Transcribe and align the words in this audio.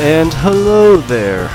And 0.00 0.34
hello 0.34 0.96
there, 0.96 1.48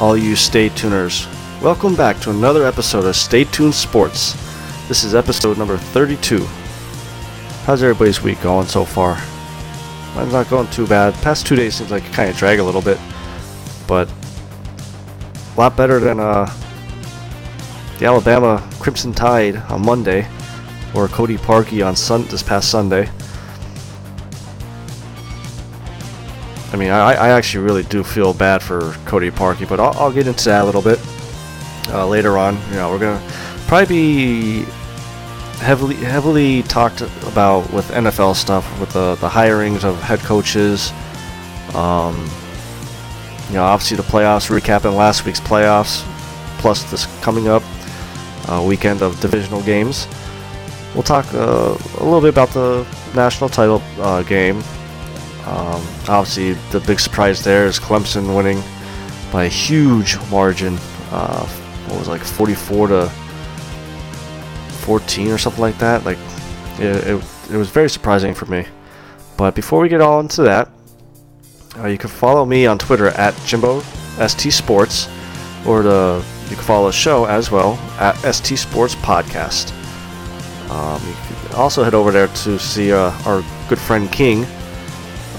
all 0.00 0.16
you 0.16 0.34
stay 0.34 0.70
tuners. 0.70 1.28
Welcome 1.62 1.94
back 1.94 2.18
to 2.20 2.30
another 2.30 2.66
episode 2.66 3.04
of 3.04 3.14
Stay 3.14 3.44
Tuned 3.44 3.74
Sports. 3.74 4.47
This 4.88 5.04
is 5.04 5.14
episode 5.14 5.58
number 5.58 5.76
32. 5.76 6.46
How's 7.66 7.82
everybody's 7.82 8.22
week 8.22 8.40
going 8.40 8.66
so 8.66 8.86
far? 8.86 9.20
Mine's 10.16 10.32
not 10.32 10.48
going 10.48 10.66
too 10.68 10.86
bad. 10.86 11.12
Past 11.16 11.46
two 11.46 11.56
days 11.56 11.74
seems 11.74 11.90
like 11.90 12.06
it 12.06 12.12
kind 12.14 12.30
of 12.30 12.38
drag 12.38 12.58
a 12.58 12.64
little 12.64 12.80
bit, 12.80 12.98
but 13.86 14.08
a 14.08 15.60
lot 15.60 15.76
better 15.76 16.00
than 16.00 16.18
uh, 16.18 16.50
the 17.98 18.06
Alabama 18.06 18.66
Crimson 18.80 19.12
Tide 19.12 19.56
on 19.56 19.84
Monday, 19.84 20.26
or 20.94 21.06
Cody 21.08 21.36
Parkey 21.36 21.86
on 21.86 21.94
sun- 21.94 22.26
this 22.28 22.42
past 22.42 22.70
Sunday. 22.70 23.10
I 26.72 26.76
mean, 26.76 26.88
I, 26.88 27.12
I 27.12 27.28
actually 27.28 27.62
really 27.62 27.82
do 27.82 28.02
feel 28.02 28.32
bad 28.32 28.62
for 28.62 28.92
Cody 29.04 29.30
Parkey, 29.30 29.68
but 29.68 29.80
I'll, 29.80 29.92
I'll 29.98 30.12
get 30.12 30.26
into 30.26 30.46
that 30.46 30.62
a 30.62 30.64
little 30.64 30.80
bit 30.80 30.98
uh, 31.88 32.06
later 32.06 32.38
on. 32.38 32.56
You 32.70 32.76
know, 32.76 32.90
we're 32.90 32.98
gonna 32.98 33.22
probably 33.66 33.86
be 33.86 34.66
heavily 35.58 35.96
heavily 35.96 36.62
talked 36.64 37.00
about 37.00 37.72
with 37.72 37.88
NFL 37.90 38.34
stuff, 38.36 38.64
with 38.80 38.92
the 38.92 39.16
the 39.16 39.28
hirings 39.28 39.84
of 39.84 40.00
head 40.02 40.20
coaches. 40.20 40.92
Um, 41.74 42.16
you 43.48 43.54
know, 43.54 43.64
obviously 43.64 43.96
the 43.96 44.02
playoffs, 44.02 44.50
recapping 44.50 44.96
last 44.96 45.24
week's 45.24 45.40
playoffs, 45.40 46.02
plus 46.58 46.90
this 46.90 47.06
coming 47.22 47.48
up 47.48 47.62
uh, 48.48 48.62
weekend 48.66 49.02
of 49.02 49.18
divisional 49.20 49.62
games. 49.62 50.06
We'll 50.94 51.02
talk 51.02 51.26
uh, 51.34 51.76
a 51.98 52.04
little 52.04 52.20
bit 52.20 52.30
about 52.30 52.48
the 52.50 52.86
national 53.14 53.50
title 53.50 53.82
uh, 53.98 54.22
game 54.22 54.62
um, 55.48 55.82
obviously, 56.08 56.52
the 56.72 56.80
big 56.80 57.00
surprise 57.00 57.42
there 57.42 57.66
is 57.66 57.80
Clemson 57.80 58.36
winning 58.36 58.62
by 59.32 59.44
a 59.44 59.48
huge 59.48 60.18
margin. 60.30 60.76
Uh, 61.10 61.46
what 61.86 62.00
was 62.00 62.08
it, 62.08 62.10
like 62.10 62.22
44 62.22 62.88
to 62.88 63.12
14 64.88 65.28
or 65.28 65.36
something 65.36 65.60
like 65.60 65.76
that? 65.76 66.06
Like, 66.06 66.16
it, 66.78 67.06
it, 67.06 67.24
it 67.50 67.56
was 67.58 67.68
very 67.68 67.90
surprising 67.90 68.32
for 68.32 68.46
me. 68.46 68.64
But 69.36 69.54
before 69.54 69.80
we 69.80 69.90
get 69.90 70.00
all 70.00 70.18
into 70.20 70.40
that, 70.44 70.70
uh, 71.76 71.88
you 71.88 71.98
can 71.98 72.08
follow 72.08 72.46
me 72.46 72.64
on 72.64 72.78
Twitter 72.78 73.08
at 73.08 73.36
Jimbo 73.44 73.80
ST 74.26 74.50
Sports, 74.50 75.06
or 75.66 75.82
the 75.82 76.24
you 76.44 76.56
can 76.56 76.64
follow 76.64 76.86
the 76.86 76.92
show 76.92 77.26
as 77.26 77.50
well 77.50 77.74
at 78.00 78.14
ST 78.32 78.58
Sports 78.58 78.94
Podcast. 78.94 79.72
Um, 80.70 81.06
you 81.06 81.14
can 81.48 81.54
also 81.54 81.84
head 81.84 81.92
over 81.92 82.10
there 82.10 82.28
to 82.28 82.58
see 82.58 82.90
uh, 82.90 83.12
our 83.26 83.44
good 83.68 83.78
friend 83.78 84.10
King 84.10 84.46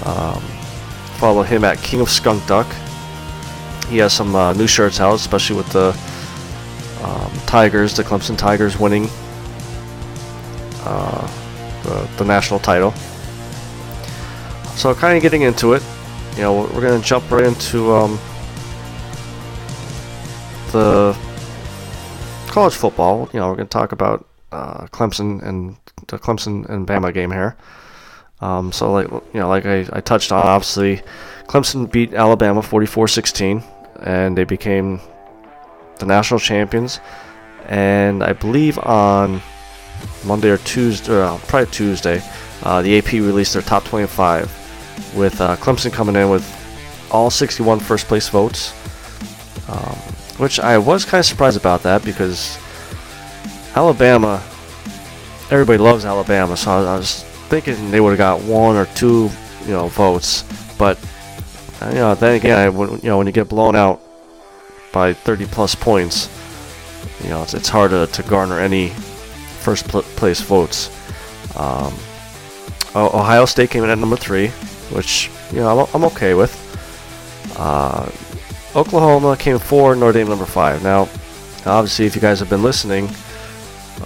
um, 0.04 0.40
follow 1.18 1.42
him 1.42 1.64
at 1.64 1.78
King 1.78 2.00
of 2.00 2.08
Skunk 2.08 2.46
Duck. 2.46 2.72
He 3.88 3.98
has 3.98 4.12
some 4.12 4.36
uh, 4.36 4.52
new 4.52 4.68
shirts 4.68 5.00
out, 5.00 5.16
especially 5.16 5.56
with 5.56 5.68
the 5.70 5.88
um, 7.02 7.32
Tigers, 7.46 7.96
the 7.96 8.04
Clemson 8.04 8.38
Tigers 8.38 8.78
winning 8.78 9.08
the, 10.84 12.08
the 12.18 12.24
national 12.24 12.60
title. 12.60 12.92
So, 14.76 14.94
kind 14.94 15.16
of 15.16 15.22
getting 15.22 15.42
into 15.42 15.74
it, 15.74 15.82
you 16.36 16.42
know, 16.42 16.62
we're 16.62 16.80
going 16.80 17.00
to 17.00 17.06
jump 17.06 17.30
right 17.30 17.44
into 17.44 17.92
um, 17.92 18.18
the 20.72 21.16
college 22.48 22.74
football. 22.74 23.28
You 23.32 23.40
know, 23.40 23.48
we're 23.48 23.56
going 23.56 23.68
to 23.68 23.72
talk 23.72 23.92
about 23.92 24.26
uh, 24.52 24.86
Clemson 24.86 25.42
and 25.42 25.76
the 26.06 26.18
Clemson 26.18 26.68
and 26.68 26.86
Bama 26.86 27.12
game 27.12 27.30
here. 27.30 27.56
Um, 28.40 28.72
so 28.72 28.90
like 28.90 29.10
you 29.10 29.40
know, 29.40 29.48
like 29.48 29.66
I, 29.66 29.86
I 29.92 30.00
touched 30.00 30.32
on, 30.32 30.42
obviously, 30.42 31.02
Clemson 31.46 31.90
beat 31.90 32.14
Alabama 32.14 32.62
44-16, 32.62 33.62
and 34.00 34.36
they 34.36 34.44
became 34.44 35.00
the 35.98 36.06
national 36.06 36.40
champions. 36.40 37.00
And 37.66 38.24
I 38.24 38.32
believe 38.32 38.78
on 38.78 39.42
Monday 40.24 40.50
or 40.50 40.58
Tuesday, 40.58 41.12
or 41.12 41.22
uh, 41.22 41.38
probably 41.46 41.70
Tuesday, 41.70 42.22
uh, 42.62 42.82
the 42.82 42.98
AP 42.98 43.12
released 43.12 43.54
their 43.54 43.62
top 43.62 43.84
25, 43.84 44.44
with 45.16 45.40
uh, 45.40 45.56
Clemson 45.56 45.92
coming 45.92 46.16
in 46.16 46.28
with 46.28 46.44
all 47.10 47.30
61 47.30 47.80
first 47.80 48.06
place 48.06 48.28
votes, 48.28 48.72
um, 49.68 49.96
which 50.38 50.60
I 50.60 50.78
was 50.78 51.04
kind 51.04 51.20
of 51.20 51.26
surprised 51.26 51.56
about 51.56 51.82
that 51.82 52.04
because 52.04 52.58
Alabama, 53.74 54.42
everybody 55.50 55.78
loves 55.78 56.04
Alabama, 56.04 56.56
so 56.56 56.70
I 56.70 56.96
was 56.96 57.24
thinking 57.48 57.90
they 57.90 58.00
would 58.00 58.10
have 58.10 58.18
got 58.18 58.42
one 58.42 58.76
or 58.76 58.86
two, 58.86 59.30
you 59.62 59.72
know, 59.72 59.88
votes. 59.88 60.44
But 60.78 60.98
you 61.88 61.94
know, 61.94 62.14
then 62.14 62.34
again, 62.34 62.58
I, 62.58 62.66
you 62.66 63.00
know, 63.02 63.18
when 63.18 63.26
you 63.26 63.32
get 63.32 63.48
blown 63.48 63.74
out 63.74 64.00
by 64.92 65.12
30 65.12 65.46
plus 65.46 65.74
points, 65.74 66.28
you 67.22 67.30
know, 67.30 67.42
it's, 67.42 67.54
it's 67.54 67.68
hard 67.68 67.90
to, 67.90 68.06
to 68.06 68.22
garner 68.24 68.58
any 68.58 68.92
first 69.60 69.88
pl- 69.88 70.02
place 70.02 70.40
votes. 70.40 70.90
Um, 71.56 71.94
Ohio 72.94 73.44
State 73.44 73.70
came 73.70 73.84
in 73.84 73.90
at 73.90 73.98
number 73.98 74.16
three, 74.16 74.48
which 74.92 75.30
you 75.52 75.60
know 75.60 75.80
I'm, 75.80 75.86
I'm 75.94 76.04
okay 76.12 76.34
with. 76.34 76.52
Uh, 77.56 78.10
Oklahoma 78.74 79.36
came 79.36 79.58
four, 79.58 79.94
Notre 79.94 80.12
Dame 80.12 80.28
number 80.28 80.46
five. 80.46 80.82
Now, 80.82 81.02
obviously, 81.66 82.06
if 82.06 82.14
you 82.14 82.20
guys 82.20 82.38
have 82.40 82.48
been 82.48 82.62
listening, 82.62 83.08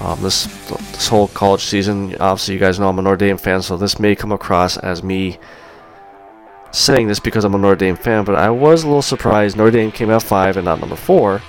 um, 0.00 0.20
this 0.22 0.46
this 0.92 1.08
whole 1.08 1.28
college 1.28 1.62
season. 1.62 2.16
Obviously, 2.16 2.54
you 2.54 2.60
guys 2.60 2.78
know 2.78 2.88
I'm 2.88 2.98
a 2.98 3.02
Notre 3.02 3.16
Dame 3.16 3.36
fan, 3.36 3.62
so 3.62 3.76
this 3.76 3.98
may 3.98 4.14
come 4.14 4.32
across 4.32 4.76
as 4.78 5.02
me 5.02 5.38
saying 6.72 7.06
this 7.06 7.20
because 7.20 7.44
I'm 7.44 7.54
a 7.54 7.58
Notre 7.58 7.76
Dame 7.76 7.96
fan. 7.96 8.24
But 8.24 8.34
I 8.34 8.50
was 8.50 8.82
a 8.82 8.86
little 8.86 9.02
surprised 9.02 9.56
Notre 9.56 9.70
Dame 9.70 9.92
came 9.92 10.10
out 10.10 10.22
five 10.22 10.56
and 10.56 10.64
not 10.64 10.80
number 10.80 10.96
four. 10.96 11.40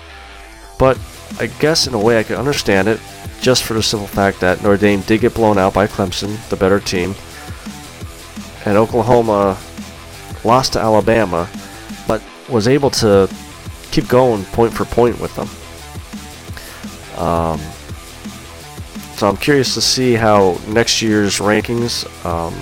But 0.77 0.99
I 1.39 1.47
guess 1.47 1.87
in 1.87 1.93
a 1.93 1.99
way 1.99 2.19
I 2.19 2.23
can 2.23 2.35
understand 2.35 2.87
it, 2.87 2.99
just 3.41 3.63
for 3.63 3.73
the 3.73 3.83
simple 3.83 4.07
fact 4.07 4.39
that 4.39 4.61
Notre 4.63 4.77
Dame 4.77 5.01
did 5.01 5.21
get 5.21 5.33
blown 5.33 5.57
out 5.57 5.73
by 5.73 5.87
Clemson, 5.87 6.37
the 6.49 6.55
better 6.55 6.79
team, 6.79 7.15
and 8.65 8.77
Oklahoma 8.77 9.57
lost 10.43 10.73
to 10.73 10.79
Alabama, 10.79 11.49
but 12.07 12.23
was 12.49 12.67
able 12.67 12.89
to 12.91 13.29
keep 13.91 14.07
going 14.07 14.43
point 14.45 14.73
for 14.73 14.85
point 14.85 15.19
with 15.19 15.35
them. 15.35 15.49
Um, 17.17 17.59
so 19.15 19.29
I'm 19.29 19.37
curious 19.37 19.73
to 19.75 19.81
see 19.81 20.13
how 20.13 20.59
next 20.67 21.01
year's 21.01 21.39
rankings 21.39 22.05
um, 22.25 22.53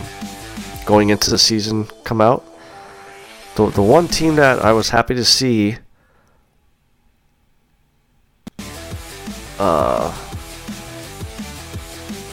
going 0.86 1.10
into 1.10 1.32
the 1.32 1.38
season 1.38 1.86
come 2.04 2.22
out. 2.22 2.46
The, 3.56 3.70
the 3.70 3.82
one 3.82 4.08
team 4.08 4.36
that 4.36 4.60
I 4.60 4.74
was 4.74 4.90
happy 4.90 5.16
to 5.16 5.26
see 5.26 5.78
uh, 9.60 10.23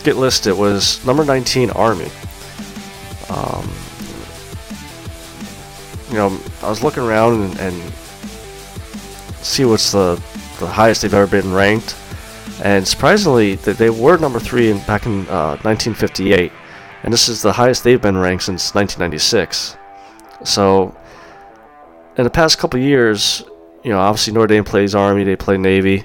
get 0.04 0.16
listed 0.16 0.56
was 0.56 1.04
number 1.04 1.24
19 1.24 1.70
Army. 1.70 2.10
Um, 3.28 3.68
you 6.08 6.16
know, 6.16 6.40
I 6.62 6.68
was 6.68 6.82
looking 6.82 7.02
around 7.02 7.42
and, 7.42 7.60
and 7.60 7.92
see 9.42 9.64
what's 9.64 9.92
the 9.92 10.22
the 10.58 10.66
highest 10.66 11.02
they've 11.02 11.14
ever 11.14 11.26
been 11.26 11.52
ranked 11.54 11.96
and 12.62 12.86
surprisingly, 12.86 13.54
they 13.54 13.88
were 13.88 14.18
number 14.18 14.38
three 14.38 14.70
in, 14.70 14.78
back 14.80 15.06
in 15.06 15.26
uh, 15.28 15.56
1958, 15.62 16.52
and 17.02 17.12
this 17.12 17.28
is 17.28 17.40
the 17.40 17.52
highest 17.52 17.84
they've 17.84 18.00
been 18.00 18.18
ranked 18.18 18.44
since 18.44 18.74
1996. 18.74 19.78
So, 20.44 20.94
in 22.18 22.24
the 22.24 22.30
past 22.30 22.58
couple 22.58 22.78
years, 22.78 23.42
you 23.82 23.90
know, 23.90 23.98
obviously 23.98 24.34
Notre 24.34 24.48
Dame 24.48 24.64
plays 24.64 24.94
Army, 24.94 25.24
they 25.24 25.36
play 25.36 25.56
Navy. 25.56 26.04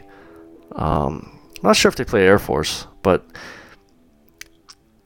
Um, 0.71 1.39
I'm 1.57 1.69
not 1.69 1.75
sure 1.75 1.89
if 1.89 1.97
they 1.97 2.06
play 2.06 2.25
Air 2.25 2.39
Force, 2.39 2.88
but 3.01 3.25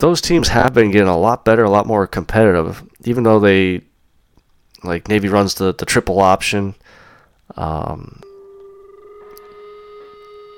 those 0.00 0.20
teams 0.22 0.48
have 0.48 0.72
been 0.72 0.90
getting 0.90 1.08
a 1.08 1.16
lot 1.16 1.44
better, 1.44 1.62
a 1.62 1.70
lot 1.70 1.86
more 1.86 2.06
competitive, 2.06 2.82
even 3.04 3.22
though 3.22 3.38
they, 3.38 3.82
like 4.82 5.08
Navy 5.08 5.28
runs 5.28 5.54
the, 5.54 5.74
the 5.74 5.84
triple 5.84 6.20
option. 6.20 6.74
Um, 7.56 8.22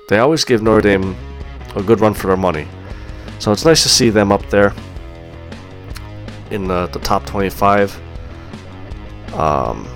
they 0.07 0.17
always 0.19 0.45
give 0.45 0.61
Notre 0.61 0.81
Dame 0.81 1.15
a 1.75 1.83
good 1.83 1.99
run 1.99 2.13
for 2.13 2.27
their 2.27 2.37
money. 2.37 2.67
So 3.39 3.51
it's 3.51 3.65
nice 3.65 3.83
to 3.83 3.89
see 3.89 4.09
them 4.09 4.31
up 4.31 4.49
there 4.49 4.73
in 6.49 6.67
the, 6.67 6.87
the 6.87 6.99
top 6.99 7.25
25. 7.25 7.99
Um, 9.33 9.87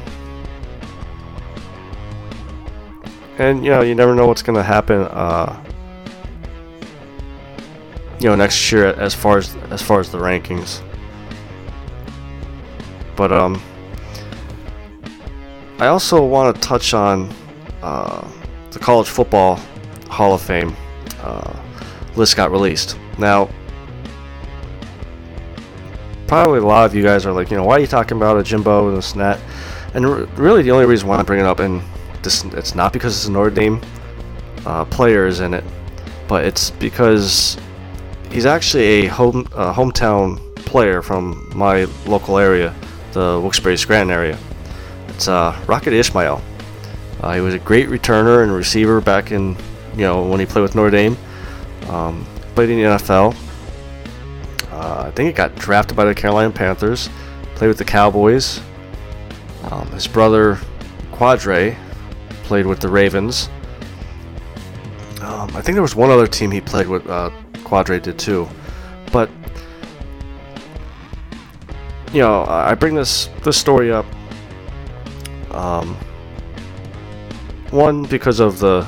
and 3.38 3.64
you 3.64 3.72
know, 3.72 3.82
you 3.82 3.96
never 3.96 4.14
know 4.14 4.28
what's 4.28 4.42
going 4.42 4.58
to 4.58 4.64
happen. 4.64 5.04
Uh, 5.04 5.64
you 8.20 8.28
know 8.28 8.36
next 8.36 8.72
year 8.72 8.88
as 8.88 9.14
far 9.14 9.38
as 9.38 9.56
as 9.72 9.82
far 9.82 10.00
as 10.00 10.12
the 10.12 10.18
rankings. 10.18 10.82
But 13.16 13.32
um, 13.32 13.62
I 15.80 15.88
also 15.88 16.24
want 16.24 16.56
to 16.56 16.62
touch 16.62 16.94
on 16.94 17.34
uh, 17.82 18.28
the 18.72 18.80
College 18.80 19.08
Football 19.08 19.60
Hall 20.10 20.34
of 20.34 20.42
Fame 20.42 20.76
uh, 21.22 21.54
list 22.16 22.36
got 22.36 22.52
released. 22.52 22.98
Now, 23.18 23.50
probably 26.28 26.60
a 26.60 26.66
lot 26.66 26.86
of 26.86 26.96
you 26.96 27.04
guys 27.04 27.26
are 27.26 27.32
like, 27.32 27.50
you 27.50 27.58
know, 27.58 27.64
why 27.64 27.78
are 27.78 27.80
you 27.80 27.88
talking 27.88 28.18
about 28.18 28.38
a 28.38 28.44
Jimbo 28.44 28.90
and 28.90 28.98
this 28.98 29.14
and 29.14 29.22
that? 29.22 29.40
And 29.94 30.06
really, 30.38 30.62
the 30.62 30.72
only 30.72 30.86
reason 30.86 31.08
why 31.08 31.18
I'm 31.18 31.26
bringing 31.26 31.46
it 31.46 31.50
up, 31.50 31.60
and 31.60 31.82
this, 32.22 32.44
it's 32.46 32.76
not 32.76 32.94
because 32.94 33.16
it's 33.16 33.28
an 33.28 33.34
Notre 33.34 33.50
Dame 33.50 33.82
uh, 34.66 34.86
players 34.86 35.40
in 35.40 35.54
it, 35.54 35.64
but 36.28 36.46
it's 36.46 36.72
because 36.72 37.58
he's 38.32 38.46
actually 38.46 39.06
a 39.06 39.08
home 39.08 39.46
hometown 39.46 40.40
player 40.66 41.02
from 41.02 41.50
my 41.56 41.86
local 42.06 42.38
area, 42.38 42.76
the 43.14 43.40
Wilkes-Barre 43.42 43.78
Scranton 43.78 44.12
area. 44.12 44.38
It's 45.10 45.28
uh, 45.28 45.60
Rocket 45.68 45.94
Ismail. 45.94 46.42
Uh, 47.22 47.34
he 47.34 47.42
was 47.42 47.54
a 47.54 47.60
great 47.60 47.88
returner 47.88 48.44
and 48.44 48.52
receiver 48.52 49.02
back 49.02 49.32
in, 49.32 49.56
you 49.94 50.02
know, 50.02 50.24
when 50.24 50.40
he 50.40 50.46
played 50.46 50.62
with 50.62 50.76
Notre 50.76 50.92
Dame. 50.92 51.18
Um, 51.90 52.26
played 52.54 52.70
in 52.70 52.78
the 52.78 52.84
NFL. 52.84 53.36
Uh, 54.72 55.06
I 55.08 55.12
think 55.12 55.28
he 55.28 55.34
got 55.34 55.56
drafted 55.56 55.96
by 55.96 56.06
the 56.06 56.14
Carolina 56.14 56.52
Panthers. 56.52 57.10
Played 57.56 57.70
with 57.70 57.78
the 57.78 57.86
Cowboys. 57.86 58.62
Um, 59.64 59.88
his 59.92 60.06
brother 60.08 60.60
Qadry 61.12 61.76
played 62.44 62.68
with 62.68 62.80
the 62.80 62.90
Ravens. 62.90 63.50
Um, 65.22 65.50
I 65.56 65.62
think 65.62 65.74
there 65.74 65.82
was 65.82 65.96
one 65.96 66.12
other 66.12 66.28
team 66.28 66.52
he 66.52 66.62
played 66.62 66.88
with. 66.88 67.08
Uh, 67.08 67.32
Qadry 67.68 68.02
did 68.02 68.18
too, 68.18 68.48
but 69.12 69.30
you 72.14 72.22
know, 72.22 72.46
I 72.48 72.74
bring 72.76 72.96
this 72.96 73.30
this 73.44 73.58
story 73.58 73.92
up. 73.92 74.06
Um, 75.52 75.96
one 77.72 78.04
because 78.04 78.40
of 78.40 78.60
the 78.60 78.88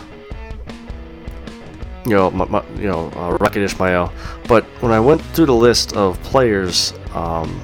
you 2.05 2.15
know, 2.15 2.31
my, 2.31 2.45
my, 2.45 2.63
you 2.75 2.87
know, 2.87 3.11
uh, 3.15 3.37
Rocket 3.39 3.61
Ismail. 3.61 4.11
But 4.47 4.63
when 4.81 4.91
I 4.91 4.99
went 4.99 5.21
through 5.21 5.47
the 5.47 5.53
list 5.53 5.95
of 5.95 6.21
players 6.23 6.93
um, 7.13 7.61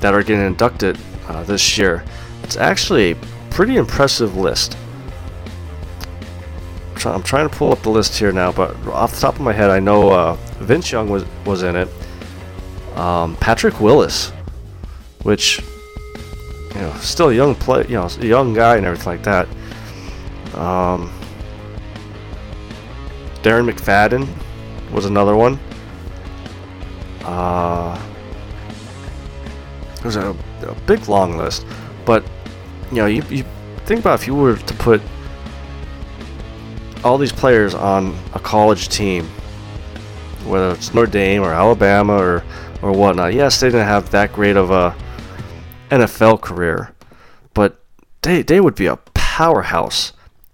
that 0.00 0.14
are 0.14 0.22
getting 0.22 0.46
inducted 0.46 0.98
uh, 1.28 1.42
this 1.42 1.76
year, 1.76 2.04
it's 2.42 2.56
actually 2.56 3.12
a 3.12 3.16
pretty 3.50 3.76
impressive 3.76 4.36
list. 4.36 4.76
I'm 7.04 7.22
trying 7.22 7.48
to 7.48 7.54
pull 7.54 7.72
up 7.72 7.82
the 7.82 7.90
list 7.90 8.18
here 8.18 8.32
now, 8.32 8.52
but 8.52 8.74
off 8.86 9.14
the 9.14 9.20
top 9.20 9.34
of 9.34 9.40
my 9.40 9.52
head, 9.52 9.70
I 9.70 9.80
know 9.80 10.10
uh, 10.10 10.34
Vince 10.60 10.90
Young 10.90 11.10
was 11.10 11.24
was 11.44 11.62
in 11.62 11.76
it. 11.76 11.88
Um, 12.96 13.36
Patrick 13.36 13.80
Willis, 13.80 14.30
which 15.22 15.60
you 16.74 16.80
know, 16.80 16.92
still 17.00 17.30
a 17.30 17.34
young 17.34 17.54
play, 17.54 17.82
you 17.82 17.94
know, 17.94 18.06
a 18.06 18.26
young 18.26 18.54
guy 18.54 18.76
and 18.76 18.86
everything 18.86 19.06
like 19.06 19.22
that. 19.24 19.48
Um, 20.54 21.10
Darren 23.42 23.70
McFadden 23.70 24.28
was 24.92 25.04
another 25.06 25.36
one. 25.36 25.58
Uh, 27.22 28.00
it 29.96 30.04
was 30.04 30.16
a, 30.16 30.36
a 30.62 30.74
big 30.86 31.08
long 31.08 31.36
list, 31.36 31.66
but 32.04 32.24
you 32.90 32.96
know, 32.98 33.06
you, 33.06 33.22
you 33.30 33.44
think 33.84 34.00
about 34.00 34.20
if 34.20 34.26
you 34.26 34.34
were 34.34 34.56
to 34.56 34.74
put 34.74 35.02
all 37.04 37.18
these 37.18 37.32
players 37.32 37.74
on 37.74 38.16
a 38.34 38.38
college 38.38 38.88
team, 38.88 39.24
whether 40.44 40.70
it's 40.72 40.94
Notre 40.94 41.10
Dame 41.10 41.42
or 41.42 41.52
Alabama 41.52 42.16
or 42.16 42.44
or 42.82 42.92
whatnot. 42.92 43.34
Yes, 43.34 43.60
they 43.60 43.68
didn't 43.68 43.86
have 43.86 44.10
that 44.10 44.32
great 44.32 44.56
of 44.56 44.70
a 44.70 44.94
NFL 45.90 46.40
career, 46.40 46.94
but 47.54 47.82
they 48.22 48.42
they 48.42 48.60
would 48.60 48.74
be 48.74 48.86
a 48.86 48.96
powerhouse 49.14 50.12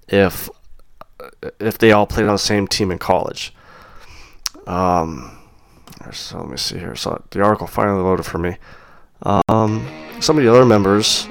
if 0.09 0.49
if 1.61 1.79
they 1.79 1.93
all 1.93 2.07
played 2.07 2.27
on 2.27 2.35
the 2.35 2.39
same 2.39 2.67
team 2.67 2.91
in 2.91 2.99
college. 2.99 3.55
Um, 4.67 5.39
so 6.13 6.39
let 6.39 6.49
me 6.49 6.57
see 6.57 6.79
here. 6.79 6.95
So 6.97 7.23
the 7.31 7.43
article 7.43 7.67
finally 7.67 8.03
loaded 8.03 8.27
for 8.27 8.39
me. 8.39 8.57
Um, 9.23 9.87
some 10.21 10.37
of 10.37 10.45
the 10.45 10.51
other 10.51 10.65
members 10.65 11.29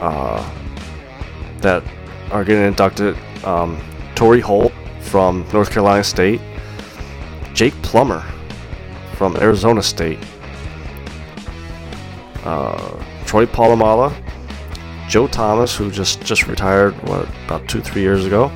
uh, 0.00 0.48
that 1.58 1.82
are 2.30 2.44
getting 2.44 2.64
inducted 2.64 3.16
um, 3.44 3.80
Torry 4.24 4.40
Holt 4.40 4.72
from 5.00 5.46
North 5.52 5.70
Carolina 5.70 6.02
State, 6.02 6.40
Jake 7.52 7.74
Plummer 7.82 8.24
from 9.16 9.36
Arizona 9.36 9.82
State, 9.82 10.18
uh, 12.42 13.04
Troy 13.26 13.44
Polamalu, 13.44 14.16
Joe 15.10 15.26
Thomas, 15.26 15.76
who 15.76 15.90
just 15.90 16.22
just 16.22 16.46
retired 16.46 16.94
what 17.06 17.28
about 17.44 17.68
two 17.68 17.82
three 17.82 18.00
years 18.00 18.24
ago, 18.24 18.50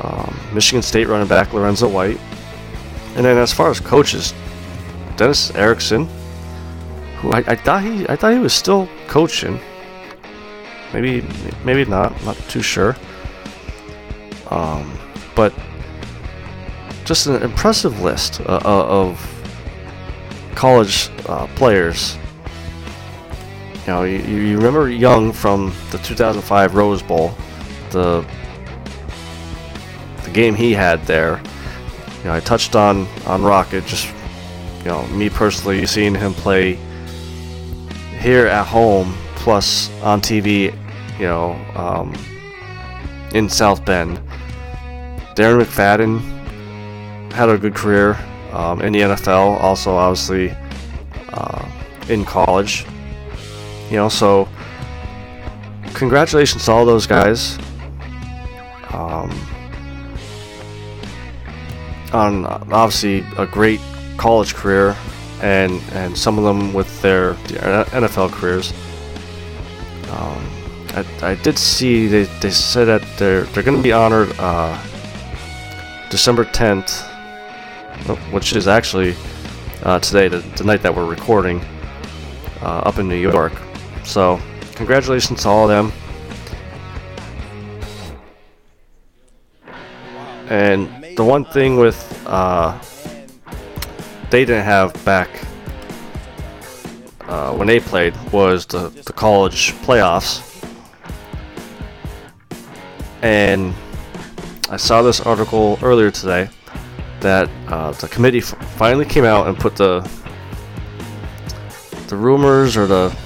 um, 0.00 0.36
Michigan 0.52 0.82
State 0.82 1.06
running 1.06 1.28
back 1.28 1.52
Lorenzo 1.52 1.86
White, 1.86 2.18
and 3.14 3.24
then 3.24 3.38
as 3.38 3.52
far 3.52 3.70
as 3.70 3.78
coaches, 3.78 4.34
Dennis 5.16 5.54
Erickson, 5.54 6.08
who 7.18 7.30
I, 7.30 7.44
I 7.46 7.54
thought 7.54 7.84
he 7.84 8.04
I 8.08 8.16
thought 8.16 8.32
he 8.32 8.40
was 8.40 8.52
still 8.52 8.88
coaching. 9.06 9.60
Maybe 10.92 11.24
maybe 11.64 11.84
not. 11.84 12.20
Not 12.24 12.36
too 12.48 12.62
sure. 12.62 12.96
Um, 14.54 14.96
but 15.34 15.52
just 17.04 17.26
an 17.26 17.42
impressive 17.42 18.00
list 18.00 18.40
uh, 18.40 18.60
uh, 18.64 18.86
of 18.86 19.20
college 20.54 21.10
uh, 21.26 21.48
players. 21.56 22.16
You 23.80 23.88
know, 23.88 24.04
you, 24.04 24.18
you 24.18 24.56
remember 24.56 24.88
Young 24.88 25.32
from 25.32 25.72
the 25.90 25.98
2005 25.98 26.76
Rose 26.76 27.02
Bowl, 27.02 27.34
the 27.90 28.24
the 30.22 30.30
game 30.30 30.54
he 30.54 30.72
had 30.72 31.04
there. 31.04 31.42
You 32.18 32.24
know, 32.26 32.34
I 32.34 32.40
touched 32.40 32.76
on 32.76 33.08
on 33.26 33.42
Rocket. 33.42 33.84
Just 33.86 34.06
you 34.78 34.84
know, 34.84 35.04
me 35.08 35.28
personally 35.28 35.84
seeing 35.84 36.14
him 36.14 36.32
play 36.32 36.78
here 38.20 38.46
at 38.46 38.66
home, 38.66 39.14
plus 39.34 39.90
on 40.00 40.20
TV. 40.20 40.72
You 41.18 41.26
know, 41.26 41.52
um, 41.74 42.14
in 43.34 43.48
South 43.48 43.84
Bend 43.84 44.20
Darren 45.34 45.60
McFadden 45.60 47.32
had 47.32 47.48
a 47.48 47.58
good 47.58 47.74
career 47.74 48.16
um, 48.52 48.80
in 48.80 48.92
the 48.92 49.00
NFL, 49.00 49.60
also 49.60 49.96
obviously 49.96 50.56
uh, 51.30 51.68
in 52.08 52.24
college. 52.24 52.86
You 53.90 53.96
know, 53.96 54.08
so 54.08 54.48
congratulations 55.92 56.64
to 56.66 56.70
all 56.72 56.84
those 56.84 57.06
guys 57.06 57.58
um, 58.92 59.30
on 62.12 62.46
obviously 62.72 63.24
a 63.36 63.46
great 63.46 63.80
college 64.16 64.54
career, 64.54 64.96
and 65.42 65.82
and 65.92 66.16
some 66.16 66.38
of 66.38 66.44
them 66.44 66.72
with 66.72 67.02
their, 67.02 67.34
NFL 67.34 68.30
careers. 68.30 68.72
Um, 70.12 70.50
I, 70.94 71.04
I 71.22 71.34
did 71.34 71.58
see 71.58 72.06
they, 72.06 72.22
they 72.40 72.50
said 72.50 72.84
that 72.84 73.02
they're 73.18 73.42
they're 73.46 73.64
going 73.64 73.76
to 73.76 73.82
be 73.82 73.92
honored. 73.92 74.32
Uh, 74.38 74.80
December 76.14 76.44
10th, 76.44 77.02
which 78.30 78.54
is 78.54 78.68
actually 78.68 79.16
uh, 79.82 79.98
today, 79.98 80.28
the, 80.28 80.38
the, 80.56 80.62
night 80.62 80.80
that 80.80 80.94
we're 80.94 81.04
recording, 81.04 81.60
uh, 82.62 82.86
up 82.86 83.00
in 83.00 83.08
New 83.08 83.16
York. 83.16 83.52
So, 84.04 84.40
congratulations 84.76 85.42
to 85.42 85.48
all 85.48 85.68
of 85.68 85.70
them. 85.70 85.92
And 90.48 91.16
the 91.16 91.24
one 91.24 91.44
thing 91.46 91.78
with 91.78 91.98
uh, 92.28 92.78
they 94.30 94.44
didn't 94.44 94.66
have 94.66 94.92
back 95.04 95.28
uh, 97.22 97.56
when 97.56 97.66
they 97.66 97.80
played 97.80 98.14
was 98.30 98.66
the, 98.66 98.90
the 98.90 99.12
college 99.12 99.72
playoffs. 99.82 100.48
And 103.20 103.74
I 104.70 104.76
saw 104.76 105.02
this 105.02 105.20
article 105.20 105.78
earlier 105.82 106.10
today 106.10 106.48
that 107.20 107.50
uh, 107.68 107.92
the 107.92 108.08
committee 108.08 108.38
f- 108.38 108.54
finally 108.76 109.04
came 109.04 109.24
out 109.24 109.46
and 109.46 109.56
put 109.56 109.76
the 109.76 110.00
the 112.08 112.16
rumors 112.16 112.76
or 112.76 112.86
the 112.86 113.16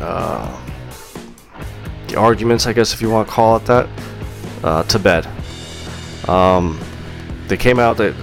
uh, 0.00 0.60
the 2.08 2.16
arguments, 2.16 2.66
I 2.66 2.72
guess, 2.72 2.92
if 2.92 3.00
you 3.00 3.10
want 3.10 3.26
to 3.28 3.34
call 3.34 3.56
it 3.56 3.64
that, 3.66 3.88
uh, 4.62 4.82
to 4.84 4.98
bed. 4.98 5.26
Um, 6.28 6.78
they 7.48 7.56
came 7.56 7.78
out 7.78 7.96
that 7.96 8.14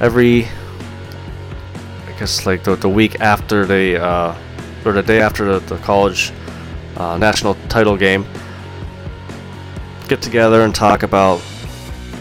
every, 0.00 0.44
I 2.06 2.18
guess, 2.18 2.46
like 2.46 2.64
the, 2.64 2.76
the 2.76 2.88
week 2.88 3.20
after 3.20 3.64
they, 3.66 3.96
uh, 3.96 4.34
or 4.84 4.92
the 4.92 5.02
day 5.02 5.20
after 5.20 5.58
the, 5.58 5.74
the 5.74 5.78
college 5.82 6.32
uh, 6.96 7.16
national 7.18 7.54
title 7.68 7.96
game, 7.96 8.26
get 10.10 10.20
together 10.20 10.62
and 10.62 10.74
talk 10.74 11.04
about, 11.04 11.40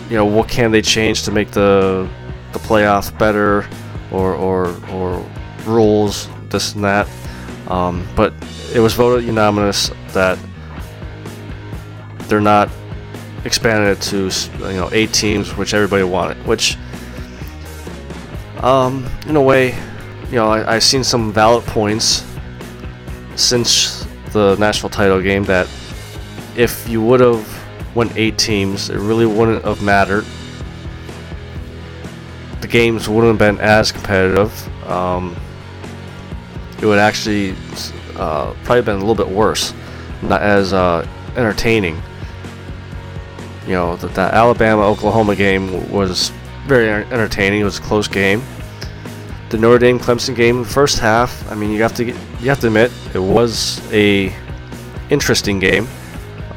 you 0.09 0.15
know, 0.15 0.23
what 0.23 0.47
can 0.47 0.71
they 0.71 0.81
change 0.81 1.23
to 1.23 1.31
make 1.31 1.49
the 1.51 2.07
the 2.53 2.59
playoff 2.59 3.15
better 3.17 3.67
or 4.11 4.33
or 4.35 4.75
or 4.91 5.25
rules 5.65 6.29
this 6.49 6.75
and 6.75 6.83
that. 6.83 7.09
Um, 7.67 8.07
but 8.15 8.33
it 8.73 8.79
was 8.79 8.93
voted 8.93 9.25
unanimous 9.25 9.91
that 10.13 10.39
they're 12.27 12.39
not 12.39 12.69
expanding 13.43 13.89
it 13.89 14.01
to 14.01 14.29
you 14.59 14.79
know 14.79 14.89
eight 14.91 15.11
teams, 15.11 15.57
which 15.57 15.73
everybody 15.73 16.03
wanted. 16.03 16.37
Which, 16.45 16.77
um, 18.61 19.09
in 19.27 19.35
a 19.35 19.41
way, 19.41 19.75
you 20.29 20.35
know, 20.35 20.47
I, 20.47 20.75
I've 20.75 20.83
seen 20.83 21.03
some 21.03 21.33
valid 21.33 21.65
points 21.65 22.23
since 23.35 24.05
the 24.31 24.55
national 24.57 24.91
title 24.91 25.21
game 25.21 25.43
that 25.45 25.67
if 26.55 26.87
you 26.87 27.01
would 27.01 27.19
have 27.19 27.58
won 27.95 28.11
eight 28.15 28.37
teams, 28.37 28.89
it 28.89 28.97
really 28.97 29.25
wouldn't 29.25 29.63
have 29.65 29.81
mattered. 29.81 30.25
The 32.61 32.67
games 32.67 33.07
wouldn't 33.07 33.39
have 33.39 33.55
been 33.55 33.63
as 33.63 33.91
competitive. 33.91 34.87
Um, 34.87 35.35
it 36.81 36.85
would 36.85 36.99
actually 36.99 37.55
uh, 38.15 38.53
probably 38.63 38.81
been 38.81 38.95
a 38.95 38.99
little 38.99 39.15
bit 39.15 39.29
worse, 39.29 39.73
not 40.21 40.41
as 40.41 40.73
uh, 40.73 41.07
entertaining. 41.35 42.01
You 43.65 43.73
know, 43.73 43.95
that, 43.97 44.13
that 44.15 44.33
Alabama 44.33 44.83
Oklahoma 44.83 45.35
game 45.35 45.89
was 45.91 46.31
very 46.65 46.89
entertaining. 46.89 47.61
It 47.61 47.65
was 47.65 47.79
a 47.79 47.81
close 47.81 48.07
game. 48.07 48.41
The 49.49 49.57
Notre 49.57 49.79
Dame 49.79 49.99
Clemson 49.99 50.35
game, 50.35 50.63
first 50.63 50.99
half. 50.99 51.49
I 51.51 51.55
mean, 51.55 51.71
you 51.71 51.81
have 51.81 51.95
to 51.95 52.05
get, 52.05 52.15
you 52.39 52.49
have 52.49 52.59
to 52.59 52.67
admit 52.67 52.91
it 53.13 53.19
was 53.19 53.81
a 53.91 54.33
interesting 55.09 55.59
game. 55.59 55.87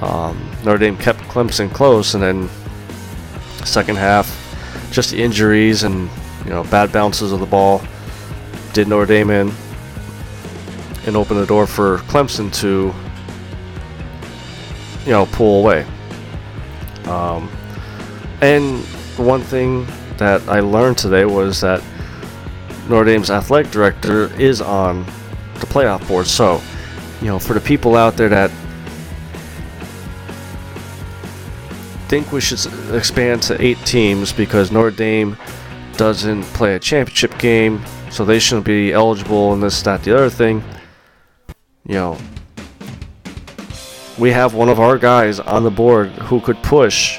Um, 0.02 0.50
Notre 0.64 0.78
Dame 0.78 0.96
kept 0.96 1.20
Clemson 1.20 1.72
close, 1.72 2.14
and 2.14 2.22
then 2.22 2.50
second 3.64 3.96
half, 3.96 4.28
just 4.90 5.12
the 5.12 5.22
injuries 5.22 5.84
and 5.84 6.10
you 6.44 6.50
know 6.50 6.64
bad 6.64 6.92
bounces 6.92 7.32
of 7.32 7.40
the 7.40 7.46
ball 7.46 7.80
did 8.72 8.88
Notre 8.88 9.06
Dame 9.06 9.30
in 9.30 9.52
and 11.06 11.16
open 11.16 11.36
the 11.36 11.46
door 11.46 11.66
for 11.66 11.98
Clemson 11.98 12.52
to 12.60 12.92
you 15.04 15.12
know 15.12 15.26
pull 15.26 15.60
away. 15.60 15.86
Um, 17.04 17.48
and 18.40 18.84
one 19.16 19.40
thing 19.40 19.86
that 20.16 20.46
I 20.48 20.60
learned 20.60 20.98
today 20.98 21.24
was 21.24 21.60
that 21.60 21.82
Notre 22.88 23.04
Dame's 23.04 23.30
athletic 23.30 23.70
director 23.70 24.32
is 24.40 24.60
on 24.60 25.04
the 25.60 25.66
playoff 25.66 26.06
board. 26.08 26.26
So, 26.26 26.60
you 27.20 27.28
know, 27.28 27.38
for 27.38 27.54
the 27.54 27.60
people 27.60 27.96
out 27.96 28.16
there 28.16 28.28
that 28.28 28.50
think 32.12 32.30
we 32.30 32.42
should 32.42 32.60
expand 32.92 33.40
to 33.42 33.58
eight 33.64 33.78
teams 33.86 34.34
because 34.34 34.70
Notre 34.70 34.90
Dame 34.90 35.34
doesn't 35.96 36.42
play 36.52 36.74
a 36.74 36.78
championship 36.78 37.38
game, 37.38 37.82
so 38.10 38.22
they 38.22 38.38
shouldn't 38.38 38.66
be 38.66 38.92
eligible 38.92 39.54
and 39.54 39.62
this, 39.62 39.80
that, 39.80 40.02
the 40.02 40.14
other 40.14 40.28
thing. 40.28 40.62
You 41.86 41.94
know, 41.94 42.18
we 44.18 44.30
have 44.30 44.52
one 44.52 44.68
of 44.68 44.78
our 44.78 44.98
guys 44.98 45.40
on 45.40 45.62
the 45.62 45.70
board 45.70 46.10
who 46.10 46.38
could 46.42 46.62
push 46.62 47.18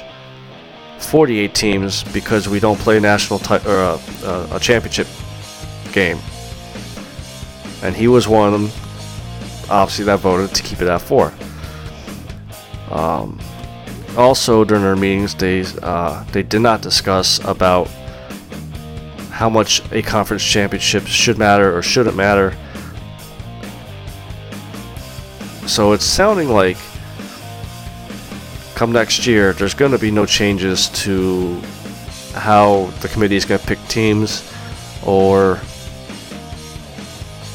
48 1.00 1.52
teams 1.56 2.04
because 2.12 2.48
we 2.48 2.60
don't 2.60 2.78
play 2.78 3.00
national 3.00 3.40
ti- 3.40 3.66
or 3.66 3.78
a, 3.78 3.98
a, 4.22 4.48
a 4.52 4.60
championship 4.60 5.08
game, 5.92 6.20
and 7.82 7.96
he 7.96 8.06
was 8.06 8.28
one 8.28 8.54
of 8.54 8.60
them. 8.60 8.70
Obviously, 9.68 10.04
that 10.04 10.20
voted 10.20 10.54
to 10.54 10.62
keep 10.62 10.80
it 10.80 10.86
at 10.86 11.02
four. 11.02 11.34
Um, 12.92 13.40
also, 14.16 14.64
during 14.64 14.84
our 14.84 14.96
meetings, 14.96 15.34
they 15.34 15.64
uh, 15.82 16.24
they 16.32 16.42
did 16.42 16.60
not 16.60 16.82
discuss 16.82 17.42
about 17.44 17.88
how 19.30 19.48
much 19.48 19.82
a 19.92 20.02
conference 20.02 20.44
championship 20.44 21.06
should 21.06 21.38
matter 21.38 21.76
or 21.76 21.82
shouldn't 21.82 22.16
matter. 22.16 22.56
So 25.66 25.92
it's 25.92 26.04
sounding 26.04 26.50
like 26.50 26.76
come 28.74 28.92
next 28.92 29.26
year, 29.26 29.52
there's 29.52 29.74
going 29.74 29.92
to 29.92 29.98
be 29.98 30.10
no 30.10 30.26
changes 30.26 30.88
to 30.90 31.60
how 32.34 32.86
the 33.00 33.08
committee 33.08 33.36
is 33.36 33.44
going 33.44 33.60
to 33.60 33.66
pick 33.66 33.78
teams 33.88 34.52
or 35.04 35.56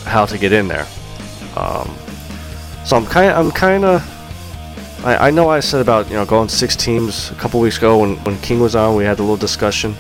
how 0.06 0.26
to 0.26 0.38
get 0.38 0.54
in 0.54 0.68
there. 0.68 0.88
Um, 1.56 1.94
so 2.86 2.98
I'm 2.98 3.06
kind 3.06 3.32
I'm 3.32 3.52
kind 3.52 3.86
of 3.86 4.19
I, 5.04 5.28
I 5.28 5.32
know 5.32 5.50
I 5.50 5.62
said 5.62 5.82
about 5.82 6.08
you 6.10 6.16
know 6.16 6.26
going 6.26 6.50
six 6.50 6.76
teams 6.76 7.32
a 7.32 7.36
couple 7.36 7.60
weeks 7.60 7.78
ago 7.78 8.00
when, 8.00 8.18
when 8.24 8.38
King 8.40 8.60
was 8.60 8.76
on 8.76 8.96
we 8.96 9.06
had 9.06 9.20
a 9.20 9.22
little 9.22 9.38
discussion, 9.38 9.96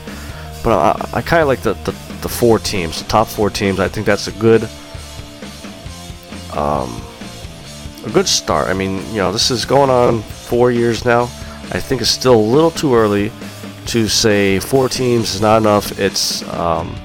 but 0.63 0.71
I, 0.71 1.17
I 1.19 1.21
kind 1.21 1.41
of 1.41 1.47
like 1.47 1.61
the, 1.61 1.73
the 1.73 1.91
the 2.21 2.29
four 2.29 2.59
teams, 2.59 3.01
the 3.01 3.07
top 3.07 3.27
four 3.27 3.49
teams. 3.49 3.79
I 3.79 3.87
think 3.87 4.05
that's 4.05 4.27
a 4.27 4.33
good 4.33 4.63
um, 6.53 7.01
a 8.05 8.09
good 8.11 8.27
start. 8.27 8.67
I 8.67 8.73
mean 8.73 8.97
you 9.11 9.17
know 9.17 9.31
this 9.31 9.51
is 9.51 9.63
going 9.63 9.89
on 9.89 10.21
four 10.21 10.71
years 10.71 11.05
now. 11.05 11.23
I 11.71 11.79
think 11.79 12.01
it's 12.01 12.09
still 12.09 12.35
a 12.35 12.47
little 12.55 12.71
too 12.71 12.93
early 12.95 13.31
to 13.87 14.07
say 14.07 14.59
four 14.59 14.89
teams 14.89 15.35
is 15.35 15.41
not 15.41 15.57
enough. 15.57 15.97
It's 15.97 16.47
um, 16.49 16.95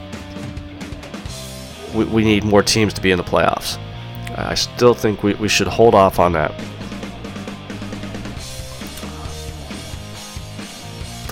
we, 1.94 2.04
we 2.06 2.24
need 2.24 2.42
more 2.44 2.62
teams 2.62 2.92
to 2.94 3.00
be 3.00 3.12
in 3.12 3.18
the 3.18 3.24
playoffs. 3.24 3.78
I 4.36 4.54
still 4.54 4.94
think 4.94 5.22
we, 5.22 5.34
we 5.34 5.48
should 5.48 5.68
hold 5.68 5.94
off 5.94 6.18
on 6.18 6.32
that. 6.32 6.52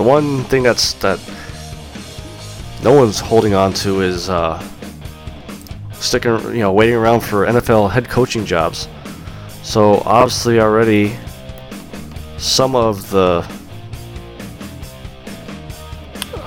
The 0.03 0.09
one 0.09 0.43
thing 0.47 0.65
that's 0.65 0.95
that 0.95 1.21
no 2.83 2.93
one's 2.93 3.21
holding 3.21 3.55
on 3.55 3.73
to 3.75 4.01
is 4.01 4.29
uh, 4.29 4.61
sticking, 5.93 6.33
you 6.47 6.59
know, 6.59 6.73
waiting 6.73 6.97
around 6.97 7.21
for 7.21 7.47
NFL 7.47 7.89
head 7.89 8.09
coaching 8.09 8.45
jobs. 8.45 8.89
So 9.63 10.03
obviously 10.05 10.59
already 10.59 11.17
some 12.37 12.75
of 12.75 13.09
the 13.11 13.47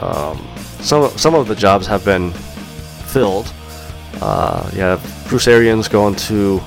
um, 0.02 0.46
some 0.82 1.18
some 1.18 1.34
of 1.34 1.48
the 1.48 1.56
jobs 1.56 1.88
have 1.88 2.04
been 2.04 2.34
filled. 3.14 3.54
Uh, 4.22 4.70
you 4.74 4.82
have 4.82 5.00
Bruce 5.30 5.48
Arians 5.48 5.88
going 5.88 6.16
to 6.28 6.60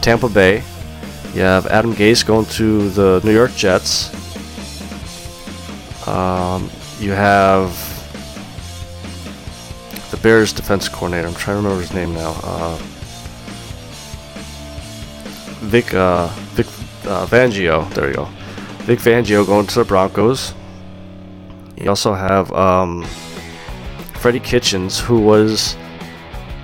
Tampa 0.00 0.30
Bay. 0.30 0.62
You 1.34 1.42
have 1.42 1.66
Adam 1.66 1.92
Gase 1.92 2.24
going 2.24 2.46
to 2.56 2.88
the 2.88 3.20
New 3.22 3.34
York 3.34 3.54
Jets. 3.54 4.18
Um, 6.10 6.68
you 6.98 7.12
have 7.12 7.70
the 10.10 10.16
Bears 10.16 10.52
defense 10.52 10.88
coordinator. 10.88 11.28
I'm 11.28 11.34
trying 11.34 11.58
to 11.58 11.62
remember 11.62 11.80
his 11.80 11.94
name 11.94 12.12
now. 12.14 12.34
Uh, 12.42 12.76
Vic 15.62 15.94
uh, 15.94 16.26
Vic 16.54 16.66
uh, 17.06 17.26
Fangio. 17.26 17.88
There 17.94 18.08
you 18.08 18.14
go. 18.14 18.24
Vic 18.86 18.98
Fangio 18.98 19.46
going 19.46 19.68
to 19.68 19.78
the 19.78 19.84
Broncos. 19.84 20.52
You 21.76 21.88
also 21.88 22.12
have 22.12 22.50
um, 22.52 23.04
Freddie 24.14 24.40
Kitchens, 24.40 24.98
who 24.98 25.20
was 25.20 25.76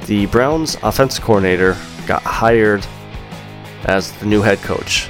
the 0.06 0.26
Browns 0.26 0.76
offense 0.82 1.20
coordinator, 1.20 1.76
got 2.08 2.22
hired 2.22 2.84
as 3.84 4.10
the 4.18 4.26
new 4.26 4.42
head 4.42 4.58
coach. 4.58 5.08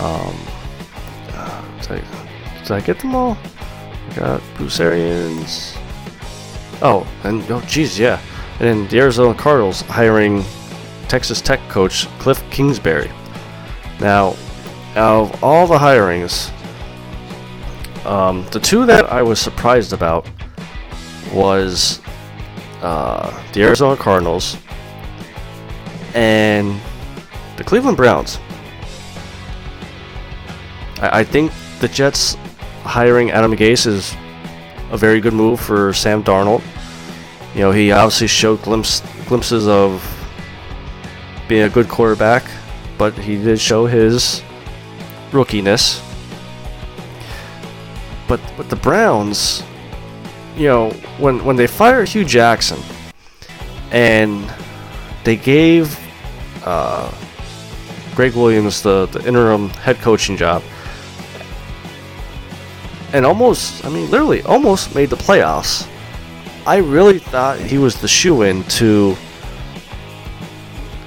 Um, 0.00 0.36
did 2.64 2.72
I 2.72 2.80
get 2.80 2.98
them 2.98 3.14
all? 3.14 3.36
We 4.08 4.14
got 4.16 4.42
Bruce 4.56 4.80
Arians. 4.80 5.76
Oh, 6.80 7.06
and 7.22 7.42
oh, 7.50 7.60
geez, 7.62 7.98
yeah. 7.98 8.18
And 8.58 8.60
then 8.60 8.88
the 8.88 9.00
Arizona 9.00 9.34
Cardinals 9.34 9.82
hiring 9.82 10.42
Texas 11.08 11.42
Tech 11.42 11.60
coach 11.68 12.06
Cliff 12.18 12.42
Kingsbury. 12.50 13.10
Now, 14.00 14.34
out 14.96 15.32
of 15.34 15.44
all 15.44 15.66
the 15.66 15.76
hirings, 15.76 16.50
um, 18.06 18.46
the 18.50 18.60
two 18.60 18.86
that 18.86 19.12
I 19.12 19.22
was 19.22 19.38
surprised 19.38 19.92
about 19.92 20.26
was 21.32 22.00
uh, 22.80 23.30
the 23.52 23.62
Arizona 23.62 23.96
Cardinals 23.96 24.56
and 26.14 26.80
the 27.56 27.64
Cleveland 27.64 27.96
Browns. 27.96 28.38
I, 31.00 31.20
I 31.20 31.24
think 31.24 31.52
the 31.80 31.88
Jets 31.88 32.36
hiring 32.84 33.30
Adam 33.30 33.56
Gase 33.56 33.86
is 33.86 34.16
a 34.90 34.96
very 34.96 35.20
good 35.20 35.32
move 35.32 35.60
for 35.60 35.92
Sam 35.92 36.22
Darnold. 36.22 36.62
You 37.54 37.60
know, 37.60 37.72
he 37.72 37.92
obviously 37.92 38.26
showed 38.26 38.62
glimpse, 38.62 39.00
glimpses 39.26 39.66
of 39.66 40.02
being 41.48 41.62
a 41.62 41.68
good 41.68 41.88
quarterback, 41.88 42.44
but 42.98 43.14
he 43.14 43.36
did 43.36 43.60
show 43.60 43.86
his 43.86 44.42
rookiness. 45.30 46.00
But 48.28 48.40
but 48.56 48.70
the 48.70 48.76
Browns, 48.76 49.62
you 50.56 50.68
know, 50.68 50.90
when 51.18 51.44
when 51.44 51.56
they 51.56 51.66
fired 51.66 52.08
Hue 52.08 52.24
Jackson, 52.24 52.80
and 53.90 54.52
they 55.24 55.36
gave 55.36 55.98
uh, 56.64 57.10
Gregg 58.14 58.34
Williams 58.34 58.82
the, 58.82 59.06
the 59.06 59.26
interim 59.26 59.68
head 59.70 59.98
coaching 59.98 60.36
job, 60.36 60.62
and 63.14 63.24
almost, 63.24 63.84
I 63.84 63.90
mean, 63.90 64.10
literally 64.10 64.42
almost 64.42 64.92
made 64.92 65.08
the 65.08 65.16
playoffs. 65.16 65.88
I 66.66 66.78
really 66.78 67.20
thought 67.20 67.60
he 67.60 67.78
was 67.78 68.00
the 68.00 68.08
shoe 68.08 68.42
in 68.42 68.64
to 68.64 69.16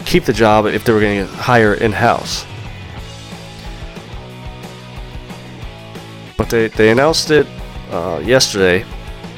keep 0.05 0.23
the 0.23 0.31
job 0.31 0.67
if 0.67 0.85
they 0.85 0.93
were 0.93 1.01
going 1.01 1.27
to 1.27 1.33
hire 1.33 1.73
in 1.73 1.91
house. 1.91 2.45
But 6.37 6.49
they, 6.49 6.69
they 6.69 6.91
announced 6.91 7.29
it 7.29 7.45
uh, 7.91 8.21
yesterday 8.23 8.85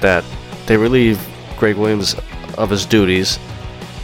that 0.02 0.24
they 0.68 0.78
relieved 0.78 1.22
Gregg 1.58 1.76
Williams 1.76 2.16
of 2.56 2.70
his 2.70 2.86
duties 2.86 3.40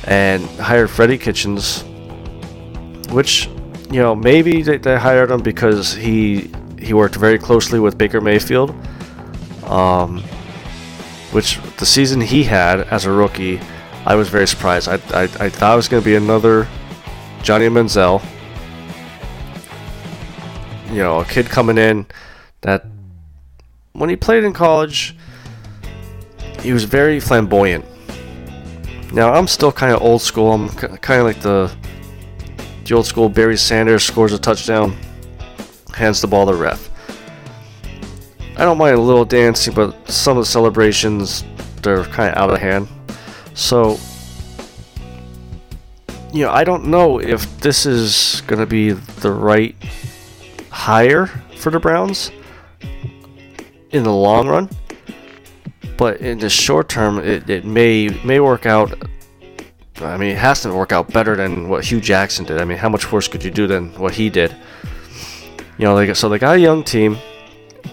and 0.06 0.44
hired 0.60 0.90
Freddie 0.90 1.20
Kitchens, 1.20 1.84
which, 3.12 3.48
you 3.92 4.00
know, 4.00 4.16
maybe 4.16 4.64
they, 4.64 4.80
they 4.80 4.98
hired 4.98 5.30
him 5.30 5.42
because 5.42 5.94
he 5.94 6.50
he 6.86 6.94
worked 6.94 7.16
very 7.16 7.40
closely 7.40 7.80
with 7.80 7.98
Baker 7.98 8.22
Mayfield. 8.22 8.76
Um, 9.64 10.24
which 11.32 11.60
the 11.78 11.86
season 11.86 12.22
he 12.22 12.44
had 12.44 12.82
as 12.82 13.06
a 13.06 13.12
rookie, 13.12 13.60
I 14.06 14.16
was 14.16 14.30
very 14.30 14.48
surprised. 14.48 14.88
I, 14.88 14.96
I, 15.14 15.24
I 15.24 15.50
thought 15.50 15.74
it 15.74 15.76
was 15.76 15.88
going 15.88 16.02
to 16.02 16.06
be 16.06 16.16
another 16.16 16.68
Johnny 17.42 17.68
Manziel. 17.68 18.24
You 20.90 21.00
know, 21.00 21.20
a 21.20 21.26
kid 21.26 21.48
coming 21.48 21.78
in 21.78 22.06
that 22.62 22.86
when 23.94 24.10
he 24.10 24.16
played 24.16 24.44
in 24.44 24.54
college, 24.54 25.16
he 26.62 26.72
was 26.72 26.84
very 26.84 27.20
flamboyant. 27.20 27.84
Now 29.12 29.34
I'm 29.34 29.48
still 29.48 29.72
kind 29.72 29.94
of 29.94 30.02
old 30.02 30.22
school. 30.22 30.54
I'm 30.54 30.70
kind 30.70 31.20
of 31.20 31.26
like 31.26 31.42
the 31.42 31.72
the 32.86 32.96
old 32.96 33.08
school 33.08 33.30
Barry 33.30 33.58
Sanders 33.58 34.04
scores 34.04 34.32
a 34.32 34.38
touchdown, 34.38 34.96
hands 35.96 36.22
the 36.22 36.28
ball 36.28 36.46
to 36.46 36.52
the 36.52 36.58
ref. 36.58 36.90
I 38.58 38.64
don't 38.64 38.78
mind 38.78 38.96
a 38.96 39.02
little 39.02 39.26
dancing, 39.26 39.74
but 39.74 40.10
some 40.10 40.38
of 40.38 40.44
the 40.44 40.50
celebrations 40.50 41.44
they're 41.82 42.04
kind 42.06 42.32
of 42.32 42.38
out 42.38 42.50
of 42.52 42.60
hand. 42.60 42.88
So, 43.54 43.98
you 46.34 46.44
know, 46.44 46.52
I 46.52 46.64
don't 46.64 46.86
know 46.86 47.20
if 47.20 47.60
this 47.60 47.86
is 47.86 48.42
going 48.48 48.60
to 48.60 48.66
be 48.66 48.92
the 48.92 49.32
right 49.32 49.76
hire 50.70 51.28
for 51.58 51.72
the 51.72 51.80
Browns 51.80 52.32
in 53.92 54.04
the 54.04 54.14
long 54.14 54.48
run. 54.48 54.70
But 55.98 56.20
in 56.20 56.40
the 56.40 56.50
short 56.50 56.90
term, 56.90 57.20
it, 57.20 57.50
it 57.50 57.64
may 57.64 58.10
may 58.26 58.42
work 58.42 58.66
out. 58.66 58.94
I 60.02 60.18
mean, 60.18 60.32
it 60.32 60.38
has 60.38 60.62
to 60.64 60.74
work 60.74 60.92
out 60.92 61.14
better 61.14 61.38
than 61.38 61.70
what 61.70 61.86
Hue 61.86 62.02
Jackson 62.02 62.44
did. 62.44 62.60
I 62.60 62.66
mean, 62.66 62.78
how 62.78 62.90
much 62.90 63.14
worse 63.14 63.30
could 63.30 63.44
you 63.44 63.52
do 63.52 63.66
than 63.66 63.98
what 63.98 64.14
he 64.14 64.30
did? 64.30 64.54
You 65.78 65.86
know, 65.86 65.96
they 65.96 66.08
got, 66.08 66.18
so 66.18 66.30
they 66.30 66.40
got 66.40 66.56
a 66.56 66.60
young 66.60 66.84
team. 66.84 67.18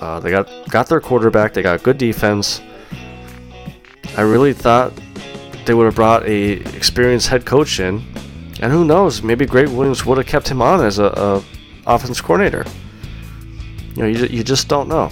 Uh, 0.00 0.20
they 0.20 0.30
got 0.30 0.48
got 0.68 0.88
their 0.88 1.00
quarterback. 1.00 1.52
They 1.52 1.62
got 1.62 1.82
good 1.82 1.98
defense. 1.98 2.60
I 4.16 4.22
really 4.22 4.52
thought 4.52 4.92
they 5.66 5.74
would 5.74 5.84
have 5.84 5.94
brought 5.94 6.24
a 6.24 6.60
experienced 6.76 7.28
head 7.28 7.44
coach 7.44 7.80
in, 7.80 8.02
and 8.60 8.72
who 8.72 8.84
knows, 8.84 9.22
maybe 9.22 9.46
Gregg 9.46 9.68
Williams 9.68 10.04
would 10.06 10.18
have 10.18 10.26
kept 10.26 10.48
him 10.48 10.62
on 10.62 10.84
as 10.84 10.98
a, 10.98 11.06
a 11.06 11.44
offense 11.86 12.20
coordinator. 12.20 12.64
You 13.94 14.02
know, 14.02 14.08
you, 14.08 14.26
you 14.26 14.44
just 14.44 14.68
don't 14.68 14.88
know. 14.88 15.10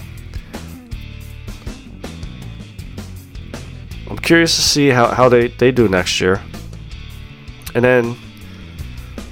I'm 4.09 4.19
curious 4.19 4.57
to 4.57 4.63
see 4.63 4.89
how, 4.89 5.09
how 5.09 5.29
they, 5.29 5.49
they 5.49 5.71
do 5.71 5.89
next 5.89 6.21
year. 6.21 6.41
And 7.75 7.85
then 7.85 8.17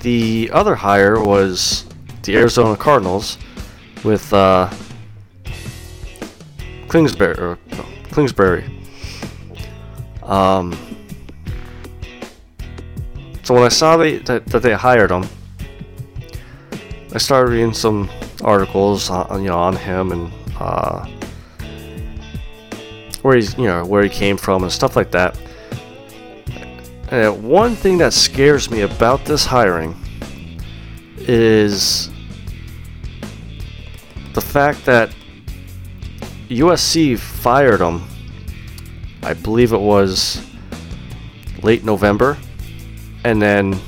the 0.00 0.50
other 0.52 0.75
hire 0.75 1.21
was 1.21 1.88
the 2.28 2.37
Arizona 2.37 2.76
Cardinals 2.76 3.38
with 4.04 4.30
uh, 4.35 4.70
Kingsbury. 6.90 7.38
Or, 7.38 7.58
no, 7.71 7.86
Kingsbury. 8.12 8.64
Um, 10.25 10.76
so 13.43 13.54
when 13.54 13.62
I 13.62 13.69
saw 13.69 13.97
they, 13.97 14.19
that, 14.19 14.45
that 14.47 14.62
they 14.62 14.75
hired 14.75 15.10
him, 15.10 15.25
I 17.14 17.19
started 17.19 17.50
reading 17.50 17.73
some 17.73 18.10
articles 18.45 19.08
on, 19.08 19.43
you 19.43 19.49
know 19.49 19.58
on 19.58 19.75
him 19.75 20.12
and 20.12 20.30
uh, 20.60 21.06
where 23.23 23.36
he's 23.36 23.56
you 23.56 23.64
know 23.64 23.86
where 23.86 24.02
he 24.02 24.10
came 24.10 24.36
from 24.36 24.62
and 24.64 24.71
stuff 24.71 24.97
like 24.97 25.10
that. 25.12 25.41
And 27.10 27.43
one 27.43 27.75
thing 27.75 27.97
that 27.99 28.12
scares 28.12 28.71
me 28.71 28.82
about 28.82 29.25
this 29.25 29.47
hiring 29.47 29.97
is 31.17 32.10
the 34.34 34.41
fact 34.41 34.84
that 34.86 35.14
USC 36.49 37.19
fired 37.19 37.80
him. 37.80 38.04
I 39.23 39.34
believe 39.34 39.73
it 39.73 39.80
was 39.80 40.45
late 41.62 41.84
November, 41.84 42.38
and 43.25 43.43
then, 43.43 43.78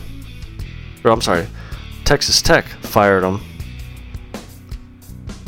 or 1.05 1.11
I'm 1.13 1.23
sorry, 1.23 1.47
Texas 2.05 2.43
Tech 2.43 2.67
fired 2.67 3.23
him, 3.23 3.41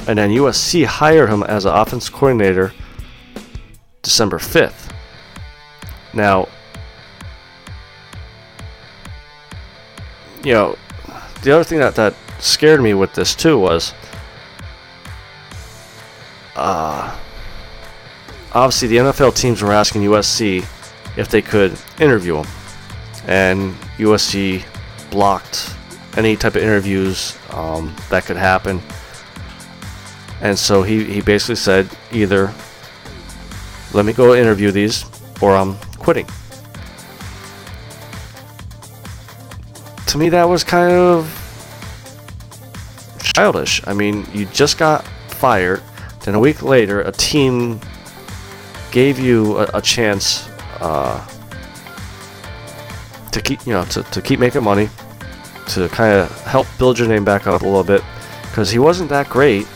and 0.07 0.19
then 0.19 0.31
USC 0.31 0.85
hired 0.85 1.29
him 1.29 1.43
as 1.43 1.65
an 1.65 1.75
offense 1.75 2.09
coordinator 2.09 2.73
December 4.03 4.39
5th. 4.39 4.93
Now, 6.15 6.49
you 10.45 10.53
know, 10.53 10.77
the 11.43 11.53
other 11.53 11.65
thing 11.65 11.79
that, 11.79 11.95
that 11.97 12.15
scared 12.39 12.81
me 12.81 12.95
with 12.95 13.15
this 13.15 13.35
too 13.35 13.59
was 13.59 13.95
uh, 16.63 17.19
obviously 18.53 18.89
the 18.89 18.97
NFL 18.99 19.37
teams 19.37 19.63
were 19.63 19.73
asking 19.73 20.03
USC 20.03 20.65
if 21.17 21.29
they 21.29 21.43
could 21.43 21.77
interview 22.01 22.37
him, 22.37 22.47
and 23.27 23.75
USC 23.99 24.65
blocked 25.11 25.75
any 26.17 26.37
type 26.37 26.55
of 26.55 26.63
interviews 26.63 27.37
um, 27.51 27.95
that 28.11 28.25
could 28.25 28.37
happen. 28.37 28.81
And 30.41 30.59
so 30.59 30.83
he, 30.83 31.05
he 31.05 31.21
basically 31.21 31.57
said 31.57 31.89
either 32.11 32.53
let 33.93 34.05
me 34.05 34.13
go 34.13 34.35
interview 34.35 34.71
these 34.71 35.05
or 35.41 35.55
I'm 35.55 35.77
quitting. 35.99 36.27
To 40.07 40.19
me, 40.19 40.29
that 40.29 40.49
was 40.49 40.63
kind 40.65 40.93
of 40.93 41.39
childish. 43.23 43.83
I 43.87 43.95
mean, 43.95 44.27
you 44.33 44.47
just 44.47 44.79
got 44.79 45.07
fired, 45.29 45.83
then 46.25 46.35
a 46.35 46.41
week 46.41 46.63
later, 46.63 47.01
a 47.01 47.13
team 47.13 47.81
gave 48.91 49.19
you 49.19 49.59
a, 49.59 49.71
a 49.75 49.83
chance 49.83 50.49
uh, 50.81 51.27
to 53.33 53.41
keep, 53.41 53.67
you 53.67 53.73
know, 53.73 53.85
to, 53.87 54.03
to 54.05 54.23
keep 54.23 54.39
making 54.39 54.63
money, 54.63 54.89
to 55.69 55.89
kind 55.89 56.15
of 56.15 56.45
help 56.45 56.67
build 56.79 56.99
your 56.99 57.09
name 57.09 57.25
back 57.25 57.47
up 57.47 57.63
a 57.63 57.65
little 57.65 57.85
bit, 57.85 58.03
because 58.43 58.71
he 58.71 58.79
wasn't 58.79 59.09
that 59.09 59.29
great 59.29 59.67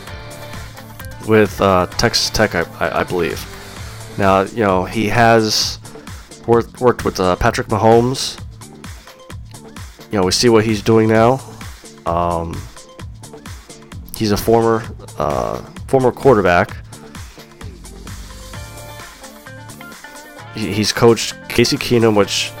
with 1.27 1.59
uh, 1.59 1.87
Texas 1.97 2.29
Tech, 2.29 2.55
I, 2.55 2.61
I, 2.79 2.99
I, 3.01 3.03
believe. 3.03 3.43
Now, 4.17 4.41
you 4.41 4.63
know, 4.63 4.85
he 4.85 5.07
has 5.07 5.79
worked, 6.45 6.79
worked 6.79 7.03
with 7.03 7.19
uh, 7.19 7.35
Patrick 7.35 7.67
Mahomes. 7.67 8.41
You 10.11 10.19
know, 10.19 10.23
we 10.25 10.31
see 10.31 10.47
what 10.47 10.63
he's 10.63 10.81
doing 10.81 11.09
now. 11.09 11.41
Um, 12.05 12.55
he's 14.15 14.31
a 14.31 14.37
former 14.37 14.83
uh, 15.17 15.61
former 15.87 16.11
quarterback. 16.11 16.77
He's 20.53 20.91
coached 20.91 21.35
Casey 21.49 21.77
Keenum, 21.77 22.15
which 22.15 22.51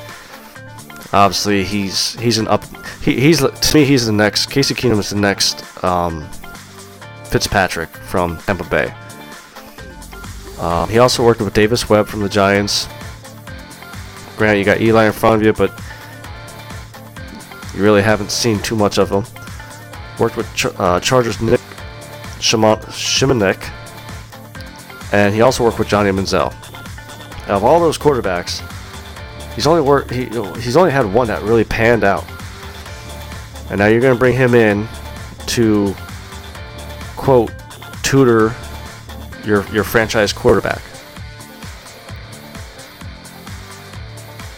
obviously 1.13 1.63
he's 1.63 2.13
he's 2.19 2.37
an 2.37 2.47
up. 2.47 2.63
He, 3.01 3.19
he's 3.19 3.39
to 3.39 3.77
me 3.77 3.85
he's 3.85 4.05
the 4.05 4.11
next. 4.11 4.47
Casey 4.47 4.75
Keenum 4.75 4.99
is 4.99 5.09
the 5.09 5.15
next 5.15 5.63
um, 5.83 6.27
Fitzpatrick 7.25 7.89
from 7.89 8.37
Tampa 8.39 8.63
Bay. 8.65 8.93
Um, 10.59 10.89
he 10.89 10.99
also 10.99 11.23
worked 11.23 11.41
with 11.41 11.53
Davis 11.53 11.89
Webb 11.89 12.07
from 12.07 12.21
the 12.21 12.29
Giants. 12.29 12.87
Granted, 14.37 14.59
you 14.59 14.65
got 14.65 14.81
Eli 14.81 15.05
in 15.05 15.11
front 15.11 15.41
of 15.41 15.45
you, 15.45 15.53
but 15.53 15.71
you 17.75 17.83
really 17.83 18.01
haven't 18.01 18.31
seen 18.31 18.59
too 18.59 18.75
much 18.75 18.97
of 18.99 19.09
him. 19.09 19.23
Worked 20.19 20.37
with 20.37 20.79
uh, 20.79 20.99
Chargers 20.99 21.41
Nic 21.41 21.61
Shimonek, 22.39 23.71
and 25.13 25.33
he 25.33 25.41
also 25.41 25.63
worked 25.63 25.79
with 25.79 25.87
Johnny 25.87 26.11
Manziel. 26.11 26.53
Out 27.43 27.49
of 27.49 27.63
all 27.63 27.79
those 27.79 27.97
quarterbacks, 27.97 28.61
he's 29.55 29.67
only 29.67 29.81
worked. 29.81 30.11
He, 30.11 30.25
he's 30.61 30.75
only 30.75 30.91
had 30.91 31.05
one 31.05 31.27
that 31.27 31.41
really 31.43 31.63
panned 31.63 32.03
out. 32.03 32.25
And 33.69 33.79
now 33.79 33.87
you're 33.87 34.01
going 34.01 34.13
to 34.13 34.19
bring 34.19 34.35
him 34.35 34.53
in 34.53 34.87
to 35.47 35.95
quote 37.15 37.51
tutor 38.03 38.53
your 39.45 39.65
your 39.67 39.83
franchise 39.83 40.31
quarterback. 40.33 40.81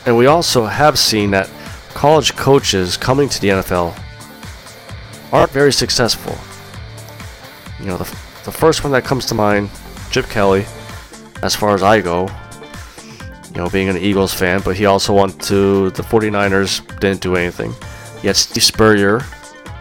And 0.05 0.17
we 0.17 0.25
also 0.25 0.65
have 0.65 0.97
seen 0.97 1.31
that 1.31 1.49
college 1.93 2.35
coaches 2.35 2.97
coming 2.97 3.29
to 3.29 3.39
the 3.39 3.49
NFL 3.49 3.97
aren't 5.31 5.51
very 5.51 5.71
successful. 5.71 6.35
You 7.79 7.85
know, 7.85 7.97
the, 7.97 8.05
the 8.45 8.51
first 8.51 8.83
one 8.83 8.91
that 8.93 9.03
comes 9.05 9.25
to 9.27 9.35
mind 9.35 9.69
Chip 10.11 10.25
Kelly, 10.25 10.65
as 11.43 11.55
far 11.55 11.73
as 11.75 11.83
I 11.83 12.01
go. 12.01 12.27
You 13.53 13.61
know, 13.61 13.69
being 13.69 13.89
an 13.89 13.97
Eagles 13.97 14.33
fan, 14.33 14.61
but 14.63 14.75
he 14.75 14.85
also 14.85 15.13
went 15.13 15.41
to 15.43 15.89
the 15.91 16.03
49ers, 16.03 16.99
didn't 16.99 17.21
do 17.21 17.35
anything. 17.35 17.73
You 18.21 18.29
had 18.29 18.35
Steve 18.35 18.63
Spurrier, 18.63 19.21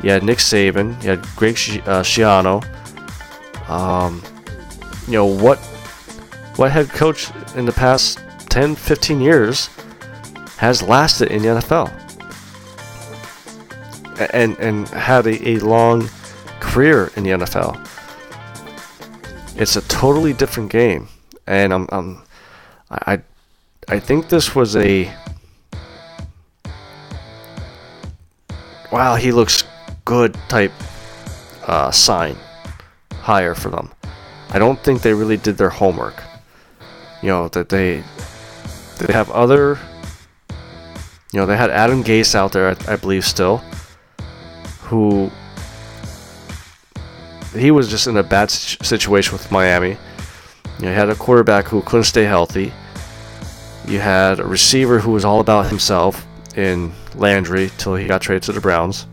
you 0.02 0.11
had 0.11 0.22
Nick 0.22 0.38
Saban, 0.38 1.00
you 1.02 1.11
had 1.11 1.22
Greg 1.37 1.54
uh, 1.87 2.02
Schiano. 2.02 2.64
Um, 3.68 4.22
you 5.06 5.14
know 5.14 5.26
what? 5.26 5.58
What 6.56 6.70
head 6.70 6.88
coach 6.88 7.28
in 7.56 7.66
the 7.66 7.72
past 7.72 8.20
10, 8.48 8.74
15 8.74 9.20
years 9.20 9.68
has 10.56 10.82
lasted 10.82 11.30
in 11.30 11.42
the 11.42 11.48
NFL 11.48 11.92
and 14.32 14.58
and 14.58 14.88
had 14.88 15.26
a, 15.26 15.48
a 15.50 15.58
long 15.58 16.08
career 16.61 17.11
in 17.16 17.22
the 17.22 17.30
NFL? 17.30 17.88
It's 19.59 19.75
a 19.75 19.83
totally 19.83 20.33
different 20.33 20.71
game, 20.71 21.09
and 21.47 21.75
I'm, 21.75 21.88
I'm 21.90 22.23
I 22.90 23.21
I 23.88 23.99
think 23.99 24.29
this 24.29 24.55
was 24.55 24.77
a 24.77 25.12
wow 28.92 29.16
he 29.16 29.33
looks 29.33 29.64
good 30.05 30.35
type 30.49 30.73
uh, 31.66 31.90
sign 31.90 32.37
hire 33.21 33.57
for 33.57 33.71
them. 33.71 33.90
I 34.51 34.59
don't 34.61 34.79
think 34.79 35.03
they 35.03 35.12
really 35.12 35.37
did 35.37 35.59
their 35.59 35.71
homework. 35.71 36.23
You 37.21 37.29
know 37.31 37.49
that 37.49 37.68
they 37.68 38.05
they 38.99 39.12
have 39.12 39.29
other. 39.31 39.77
You 41.33 41.40
know 41.40 41.47
they 41.47 41.57
had 41.57 41.71
Adam 41.71 42.05
Gase 42.05 42.35
out 42.35 42.53
there, 42.53 42.71
I, 42.71 42.92
I 42.92 42.97
believe, 42.97 43.27
still, 43.27 43.59
who 44.83 45.31
he 47.54 47.70
was 47.70 47.88
just 47.88 48.06
in 48.06 48.16
a 48.16 48.22
bad 48.22 48.50
situation 48.50 49.32
with 49.32 49.50
Miami. 49.50 49.96
You 50.80 50.88
had 50.88 51.08
a 51.08 51.14
quarterback 51.14 51.66
who 51.66 51.82
couldn't 51.82 52.04
stay 52.04 52.24
healthy. 52.24 52.72
You 53.87 53.98
had 54.00 54.38
a 54.38 54.44
receiver 54.44 54.98
who 54.98 55.12
was 55.12 55.24
all 55.24 55.40
about 55.40 55.66
himself 55.66 56.26
in 56.56 56.92
Landry 57.14 57.70
till 57.78 57.94
he 57.94 58.06
got 58.06 58.20
traded 58.22 58.44
to 58.44 58.52
the 58.52 58.61
Browns. 58.61 59.06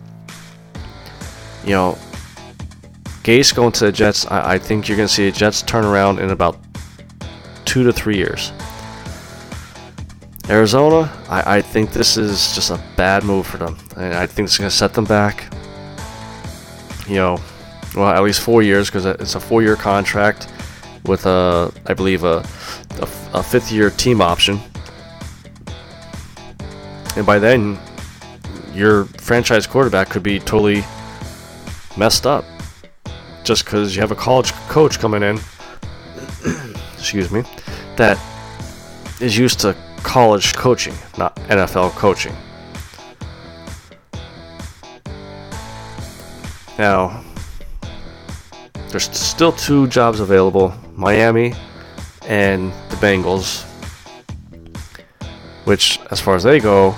You 1.63 1.71
know, 1.71 1.97
Gase 3.23 3.55
going 3.55 3.71
to 3.73 3.85
the 3.85 3.91
Jets, 3.91 4.27
I, 4.27 4.53
I 4.53 4.57
think 4.59 4.87
you're 4.87 4.97
going 4.97 5.07
to 5.07 5.13
see 5.13 5.27
a 5.27 5.31
Jets 5.31 5.63
turnaround 5.63 6.19
in 6.19 6.29
about 6.29 6.57
two 7.65 7.83
to 7.83 7.91
three 7.91 8.17
years. 8.17 8.51
Arizona, 10.47 11.11
I, 11.27 11.57
I 11.57 11.61
think 11.61 11.91
this 11.91 12.17
is 12.17 12.53
just 12.53 12.69
a 12.69 12.79
bad 12.95 13.23
move 13.23 13.47
for 13.47 13.57
them. 13.57 13.77
And 13.97 14.13
I 14.13 14.27
think 14.27 14.45
it's 14.45 14.59
going 14.59 14.69
to 14.69 14.75
set 14.75 14.93
them 14.93 15.05
back. 15.05 15.51
You 17.07 17.15
know, 17.15 17.39
well, 17.95 18.07
at 18.07 18.21
least 18.23 18.41
four 18.41 18.61
years 18.61 18.87
because 18.87 19.05
it's 19.05 19.35
a 19.35 19.39
four-year 19.39 19.75
contract 19.75 20.47
with 21.05 21.25
a, 21.25 21.71
I 21.85 21.93
believe, 21.93 22.23
a, 22.23 22.45
a, 22.99 23.09
a 23.33 23.43
fifth-year 23.43 23.89
team 23.91 24.21
option. 24.21 24.59
And 27.15 27.25
by 27.25 27.39
then, 27.39 27.79
your 28.73 29.05
franchise 29.05 29.65
quarterback 29.65 30.09
could 30.09 30.23
be 30.23 30.39
totally 30.39 30.83
messed 31.97 32.27
up 32.27 32.43
just 33.43 33.63
because 33.63 33.95
you 33.95 34.01
have 34.01 34.11
a 34.11 34.15
college 34.15 34.51
coach 34.67 34.99
coming 34.99 35.23
in. 35.23 35.39
excuse 36.93 37.31
me, 37.31 37.43
that 37.95 38.19
is 39.21 39.37
used 39.37 39.59
to 39.61 39.75
college 40.03 40.53
coaching, 40.55 40.93
not 41.17 41.35
NFL 41.47 41.91
coaching. 41.91 42.35
Now, 46.77 47.23
there's 48.95 49.13
still 49.13 49.51
two 49.51 49.87
jobs 49.87 50.21
available 50.21 50.73
Miami 50.95 51.53
and 52.27 52.71
the 52.89 52.95
Bengals, 52.95 53.65
which, 55.65 55.99
as 56.11 56.21
far 56.21 56.33
as 56.37 56.43
they 56.43 56.61
go, 56.61 56.95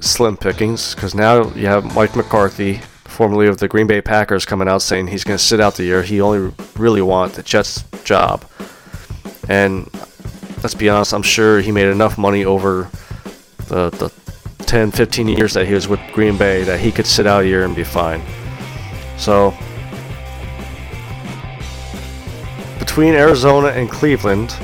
slim 0.00 0.34
pickings 0.34 0.94
because 0.94 1.14
now 1.14 1.46
you 1.50 1.66
have 1.66 1.94
Mike 1.94 2.16
McCarthy, 2.16 2.80
formerly 3.04 3.48
of 3.48 3.58
the 3.58 3.68
Green 3.68 3.86
Bay 3.86 4.00
Packers, 4.00 4.46
coming 4.46 4.66
out 4.66 4.80
saying 4.80 5.08
he's 5.08 5.24
going 5.24 5.36
to 5.36 5.44
sit 5.44 5.60
out 5.60 5.74
the 5.74 5.84
year. 5.84 6.02
He 6.02 6.22
only 6.22 6.54
really 6.78 7.02
wants 7.02 7.36
the 7.36 7.42
Jets 7.42 7.84
job. 8.02 8.42
And 9.50 9.90
let's 10.62 10.74
be 10.74 10.88
honest, 10.88 11.12
I'm 11.12 11.20
sure 11.20 11.60
he 11.60 11.70
made 11.70 11.88
enough 11.88 12.16
money 12.16 12.46
over 12.46 12.88
the, 13.68 13.90
the 13.90 14.10
10, 14.64 14.92
15 14.92 15.28
years 15.28 15.52
that 15.52 15.66
he 15.66 15.74
was 15.74 15.86
with 15.86 16.00
Green 16.14 16.38
Bay 16.38 16.64
that 16.64 16.80
he 16.80 16.90
could 16.90 17.06
sit 17.06 17.26
out 17.26 17.42
a 17.42 17.46
year 17.46 17.66
and 17.66 17.76
be 17.76 17.84
fine. 17.84 18.22
So 19.18 19.54
between 22.96 23.12
Arizona 23.12 23.68
and 23.68 23.90
Cleveland, 23.90 24.56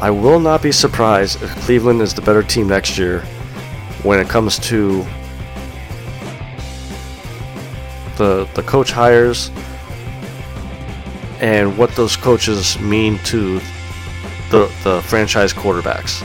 I 0.00 0.10
will 0.10 0.38
not 0.38 0.62
be 0.62 0.70
surprised 0.70 1.42
if 1.42 1.50
Cleveland 1.62 2.00
is 2.00 2.14
the 2.14 2.22
better 2.22 2.40
team 2.40 2.68
next 2.68 2.96
year 2.96 3.22
when 4.04 4.20
it 4.20 4.28
comes 4.28 4.60
to 4.60 5.04
the 8.16 8.48
the 8.54 8.62
coach 8.62 8.92
hires 8.92 9.50
and 11.40 11.76
what 11.76 11.90
those 11.96 12.14
coaches 12.16 12.78
mean 12.78 13.18
to 13.24 13.58
the 14.52 14.72
the 14.84 15.02
franchise 15.06 15.52
quarterbacks. 15.52 16.22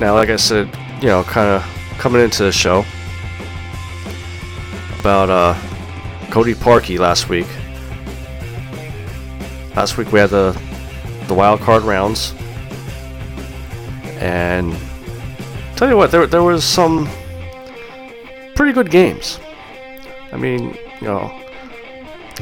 Now, 0.00 0.14
like 0.14 0.30
I 0.30 0.36
said, 0.36 0.70
you 1.02 1.08
know, 1.08 1.22
kind 1.24 1.50
of 1.50 1.62
coming 1.98 2.22
into 2.22 2.44
the 2.44 2.52
show, 2.52 2.86
about 5.06 5.30
uh, 5.30 6.30
Cody 6.32 6.52
Parkey 6.52 6.98
last 6.98 7.28
week. 7.28 7.46
Last 9.76 9.96
week 9.96 10.10
we 10.10 10.18
had 10.18 10.30
the 10.30 10.60
the 11.28 11.34
wild 11.34 11.60
card 11.60 11.84
rounds, 11.84 12.34
and 14.18 14.76
tell 15.76 15.88
you 15.88 15.96
what, 15.96 16.10
there 16.10 16.26
there 16.26 16.42
was 16.42 16.64
some 16.64 17.08
pretty 18.56 18.72
good 18.72 18.90
games. 18.90 19.38
I 20.32 20.38
mean, 20.38 20.76
you 21.00 21.06
know, 21.06 21.40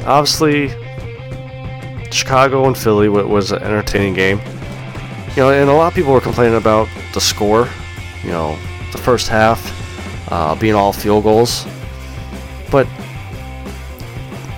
obviously 0.07 0.69
Chicago 2.09 2.65
and 2.65 2.75
Philly 2.75 3.09
was 3.09 3.51
an 3.51 3.61
entertaining 3.61 4.15
game. 4.15 4.41
You 5.35 5.43
know, 5.43 5.51
and 5.51 5.69
a 5.69 5.73
lot 5.73 5.89
of 5.89 5.93
people 5.93 6.13
were 6.13 6.19
complaining 6.19 6.57
about 6.57 6.87
the 7.13 7.21
score. 7.21 7.69
You 8.23 8.31
know, 8.31 8.57
the 8.91 8.97
first 8.97 9.27
half 9.27 9.61
uh, 10.31 10.55
being 10.55 10.73
all 10.73 10.91
field 10.91 11.25
goals 11.25 11.67
but 12.75 12.87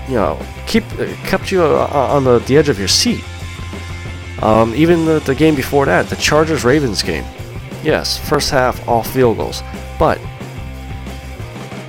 you 0.09 0.15
know, 0.15 0.39
keep 0.65 0.83
kept 1.29 1.51
you 1.51 1.61
uh, 1.61 1.87
on 2.15 2.23
the, 2.23 2.39
the 2.39 2.57
edge 2.57 2.67
of 2.67 2.79
your 2.79 2.87
seat. 2.87 3.23
Um, 4.41 4.73
even 4.73 5.05
the, 5.05 5.19
the 5.19 5.35
game 5.35 5.53
before 5.53 5.85
that, 5.85 6.07
the 6.09 6.15
Chargers 6.15 6.63
Ravens 6.63 7.03
game. 7.03 7.25
Yes, 7.83 8.17
first 8.17 8.49
half 8.49 8.87
all 8.87 9.03
field 9.03 9.37
goals, 9.37 9.61
but 9.99 10.19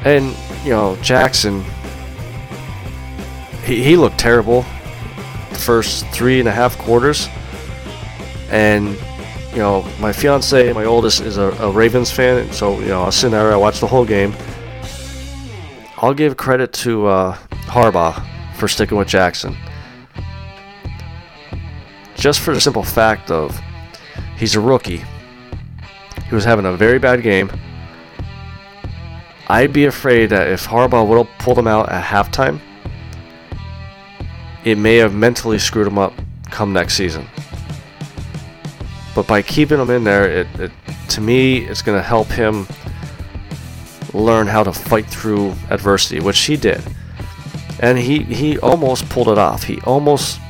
and 0.04 0.36
you 0.64 0.70
know 0.70 0.96
Jackson, 1.00 1.64
he 3.64 3.82
he 3.82 3.96
looked 3.96 4.18
terrible 4.18 4.66
the 5.48 5.58
first 5.58 6.06
three 6.08 6.40
and 6.40 6.48
a 6.48 6.52
half 6.52 6.76
quarters, 6.76 7.26
and 8.50 8.88
you 9.52 9.60
know 9.60 9.82
my 9.98 10.12
fiance, 10.12 10.74
my 10.74 10.84
oldest, 10.84 11.22
is 11.22 11.38
a, 11.38 11.52
a 11.52 11.70
Ravens 11.70 12.10
fan, 12.10 12.52
so 12.52 12.78
you 12.80 12.88
know 12.88 13.04
I 13.04 13.06
was 13.06 13.14
sitting 13.14 13.30
there, 13.30 13.50
I 13.50 13.56
watched 13.56 13.80
the 13.80 13.86
whole 13.86 14.04
game 14.04 14.34
I'll 16.00 16.14
give 16.14 16.36
credit 16.36 16.72
to 16.84 17.08
uh, 17.08 17.36
Harbaugh 17.66 18.24
for 18.54 18.68
sticking 18.68 18.96
with 18.96 19.08
Jackson. 19.08 19.56
Just 22.14 22.38
for 22.38 22.54
the 22.54 22.60
simple 22.60 22.84
fact 22.84 23.32
of 23.32 23.60
he's 24.36 24.54
a 24.54 24.60
rookie. 24.60 25.02
He 26.28 26.34
was 26.34 26.44
having 26.44 26.66
a 26.66 26.72
very 26.72 27.00
bad 27.00 27.22
game. 27.22 27.50
I'd 29.48 29.72
be 29.72 29.86
afraid 29.86 30.30
that 30.30 30.46
if 30.46 30.66
Harbaugh 30.66 31.04
would 31.04 31.26
have 31.26 31.38
pulled 31.38 31.58
him 31.58 31.66
out 31.66 31.88
at 31.88 32.04
halftime, 32.04 32.60
it 34.64 34.78
may 34.78 34.96
have 34.98 35.14
mentally 35.14 35.58
screwed 35.58 35.88
him 35.88 35.98
up 35.98 36.12
come 36.44 36.72
next 36.72 36.94
season. 36.94 37.26
But 39.16 39.26
by 39.26 39.42
keeping 39.42 39.80
him 39.80 39.90
in 39.90 40.04
there, 40.04 40.30
it, 40.30 40.46
it 40.60 40.70
to 41.08 41.20
me, 41.20 41.64
it's 41.66 41.82
going 41.82 41.98
to 41.98 42.06
help 42.06 42.28
him 42.28 42.68
learn 44.14 44.46
how 44.46 44.62
to 44.62 44.72
fight 44.72 45.06
through 45.06 45.54
adversity, 45.70 46.20
which 46.20 46.38
he 46.40 46.56
did. 46.56 46.82
And 47.80 47.98
he, 47.98 48.22
he 48.24 48.58
almost 48.58 49.08
pulled 49.08 49.28
it 49.28 49.38
off. 49.38 49.62
He 49.62 49.80
almost 49.82 50.40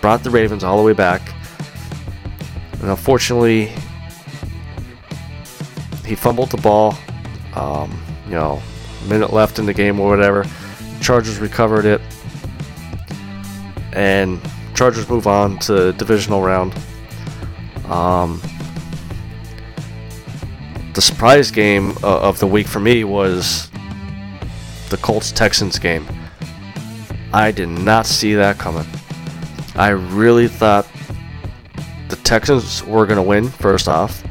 brought 0.00 0.24
the 0.24 0.30
Ravens 0.30 0.64
all 0.64 0.76
the 0.76 0.82
way 0.82 0.92
back. 0.92 1.22
And 2.80 2.90
unfortunately, 2.90 3.72
he 6.04 6.14
fumbled 6.14 6.50
the 6.50 6.56
ball. 6.56 6.98
Um, 7.54 8.02
you 8.26 8.32
know, 8.32 8.60
a 9.04 9.08
minute 9.08 9.32
left 9.32 9.58
in 9.58 9.66
the 9.66 9.74
game 9.74 10.00
or 10.00 10.08
whatever. 10.08 10.44
Chargers 11.00 11.38
recovered 11.38 11.84
it. 11.84 12.00
And 13.92 14.40
Chargers 14.74 15.08
move 15.08 15.26
on 15.26 15.58
to 15.60 15.92
divisional 15.92 16.42
round. 16.42 16.74
Um, 17.86 18.40
the 20.94 21.00
surprise 21.00 21.50
game 21.50 21.92
uh, 22.02 22.20
of 22.20 22.38
the 22.38 22.46
week 22.46 22.66
for 22.66 22.80
me 22.80 23.04
was 23.04 23.70
the 24.90 24.98
Colts 24.98 25.32
Texans 25.32 25.78
game. 25.78 26.06
I 27.32 27.50
did 27.50 27.68
not 27.68 28.06
see 28.06 28.34
that 28.34 28.58
coming. 28.58 28.86
I 29.74 29.90
really 29.90 30.48
thought 30.48 30.86
the 32.08 32.16
Texans 32.16 32.84
were 32.84 33.06
going 33.06 33.16
to 33.16 33.22
win, 33.22 33.48
first 33.48 33.88
off, 33.88 34.22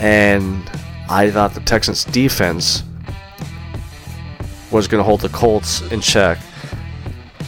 and 0.00 0.70
I 1.08 1.28
thought 1.30 1.54
the 1.54 1.60
Texans 1.60 2.04
defense 2.04 2.84
was 4.70 4.86
going 4.86 5.00
to 5.00 5.04
hold 5.04 5.22
the 5.22 5.28
Colts 5.30 5.82
in 5.90 6.00
check. 6.00 6.38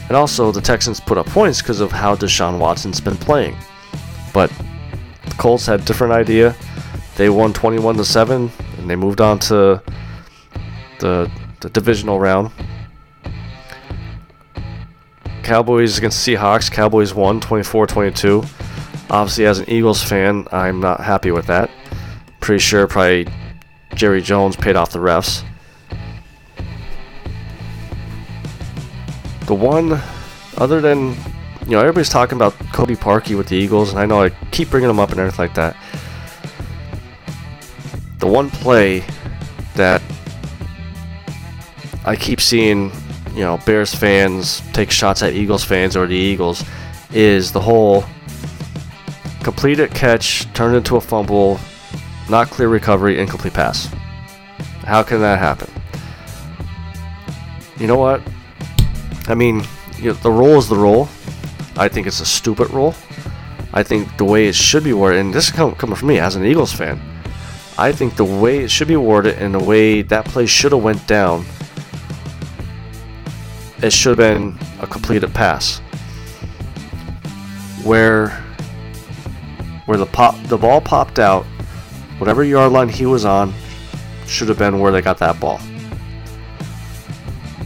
And 0.08 0.16
also, 0.16 0.50
the 0.50 0.60
Texans 0.60 0.98
put 0.98 1.16
up 1.16 1.26
points 1.26 1.62
because 1.62 1.80
of 1.80 1.92
how 1.92 2.16
Deshaun 2.16 2.58
Watson's 2.58 3.00
been 3.00 3.16
playing. 3.16 3.56
But 4.34 4.50
the 5.26 5.34
Colts 5.38 5.64
had 5.64 5.80
a 5.80 5.84
different 5.84 6.12
idea. 6.12 6.56
They 7.22 7.30
won 7.30 7.52
21 7.52 7.98
to 7.98 8.04
7, 8.04 8.50
and 8.78 8.90
they 8.90 8.96
moved 8.96 9.20
on 9.20 9.38
to 9.38 9.80
the, 10.98 11.30
the 11.60 11.70
divisional 11.70 12.18
round. 12.18 12.50
Cowboys 15.44 15.98
against 15.98 16.26
Seahawks. 16.26 16.68
Cowboys 16.68 17.14
won 17.14 17.38
24 17.38 17.86
22. 17.86 18.42
Obviously, 19.08 19.46
as 19.46 19.60
an 19.60 19.70
Eagles 19.70 20.02
fan, 20.02 20.48
I'm 20.50 20.80
not 20.80 20.98
happy 20.98 21.30
with 21.30 21.46
that. 21.46 21.70
Pretty 22.40 22.58
sure 22.58 22.88
probably 22.88 23.28
Jerry 23.94 24.20
Jones 24.20 24.56
paid 24.56 24.74
off 24.74 24.90
the 24.90 24.98
refs. 24.98 25.44
The 29.46 29.54
one, 29.54 30.00
other 30.56 30.80
than, 30.80 31.14
you 31.66 31.70
know, 31.70 31.78
everybody's 31.78 32.08
talking 32.08 32.34
about 32.34 32.54
Cody 32.72 32.96
Parkey 32.96 33.36
with 33.36 33.46
the 33.46 33.54
Eagles, 33.54 33.90
and 33.90 34.00
I 34.00 34.06
know 34.06 34.20
I 34.20 34.30
keep 34.50 34.70
bringing 34.70 34.90
him 34.90 34.98
up 34.98 35.10
and 35.10 35.20
everything 35.20 35.38
like 35.38 35.54
that. 35.54 35.76
The 38.22 38.28
one 38.28 38.50
play 38.50 39.02
that 39.74 40.00
I 42.04 42.14
keep 42.14 42.40
seeing, 42.40 42.92
you 43.34 43.40
know, 43.40 43.58
Bears 43.66 43.92
fans 43.92 44.62
take 44.72 44.92
shots 44.92 45.24
at 45.24 45.32
Eagles 45.32 45.64
fans 45.64 45.96
or 45.96 46.06
the 46.06 46.14
Eagles 46.14 46.64
is 47.12 47.50
the 47.50 47.58
whole 47.58 48.04
completed 49.42 49.90
catch 49.90 50.44
turned 50.54 50.76
into 50.76 50.94
a 50.94 51.00
fumble, 51.00 51.58
not 52.30 52.48
clear 52.48 52.68
recovery, 52.68 53.18
incomplete 53.18 53.54
pass. 53.54 53.86
How 54.84 55.02
can 55.02 55.20
that 55.22 55.40
happen? 55.40 55.68
You 57.76 57.88
know 57.88 57.98
what? 57.98 58.22
I 59.26 59.34
mean, 59.34 59.64
you 59.98 60.10
know, 60.10 60.12
the 60.12 60.30
rule 60.30 60.58
is 60.58 60.68
the 60.68 60.76
rule. 60.76 61.08
I 61.76 61.88
think 61.88 62.06
it's 62.06 62.20
a 62.20 62.24
stupid 62.24 62.70
rule. 62.70 62.94
I 63.72 63.82
think 63.82 64.16
the 64.16 64.24
way 64.24 64.46
it 64.46 64.54
should 64.54 64.84
be 64.84 64.92
worded, 64.92 65.22
and 65.22 65.34
this 65.34 65.48
is 65.48 65.50
coming 65.50 65.96
from 65.96 66.06
me 66.06 66.20
as 66.20 66.36
an 66.36 66.44
Eagles 66.44 66.72
fan, 66.72 67.00
I 67.78 67.90
think 67.92 68.16
the 68.16 68.24
way 68.24 68.58
it 68.58 68.70
should 68.70 68.88
be 68.88 68.94
awarded 68.94 69.38
and 69.38 69.54
the 69.54 69.62
way 69.62 70.02
that 70.02 70.24
play 70.26 70.46
should 70.46 70.72
have 70.72 70.82
went 70.82 71.06
down, 71.06 71.44
it 73.82 73.92
should 73.92 74.18
have 74.18 74.18
been 74.18 74.58
a 74.80 74.86
completed 74.86 75.32
pass. 75.32 75.78
Where 77.82 78.30
where 79.86 79.98
the 79.98 80.06
pop 80.06 80.40
the 80.44 80.58
ball 80.58 80.80
popped 80.80 81.18
out, 81.18 81.44
whatever 82.18 82.44
yard 82.44 82.72
line 82.72 82.88
he 82.88 83.06
was 83.06 83.24
on, 83.24 83.52
should 84.26 84.48
have 84.48 84.58
been 84.58 84.78
where 84.78 84.92
they 84.92 85.02
got 85.02 85.18
that 85.18 85.40
ball. 85.40 85.60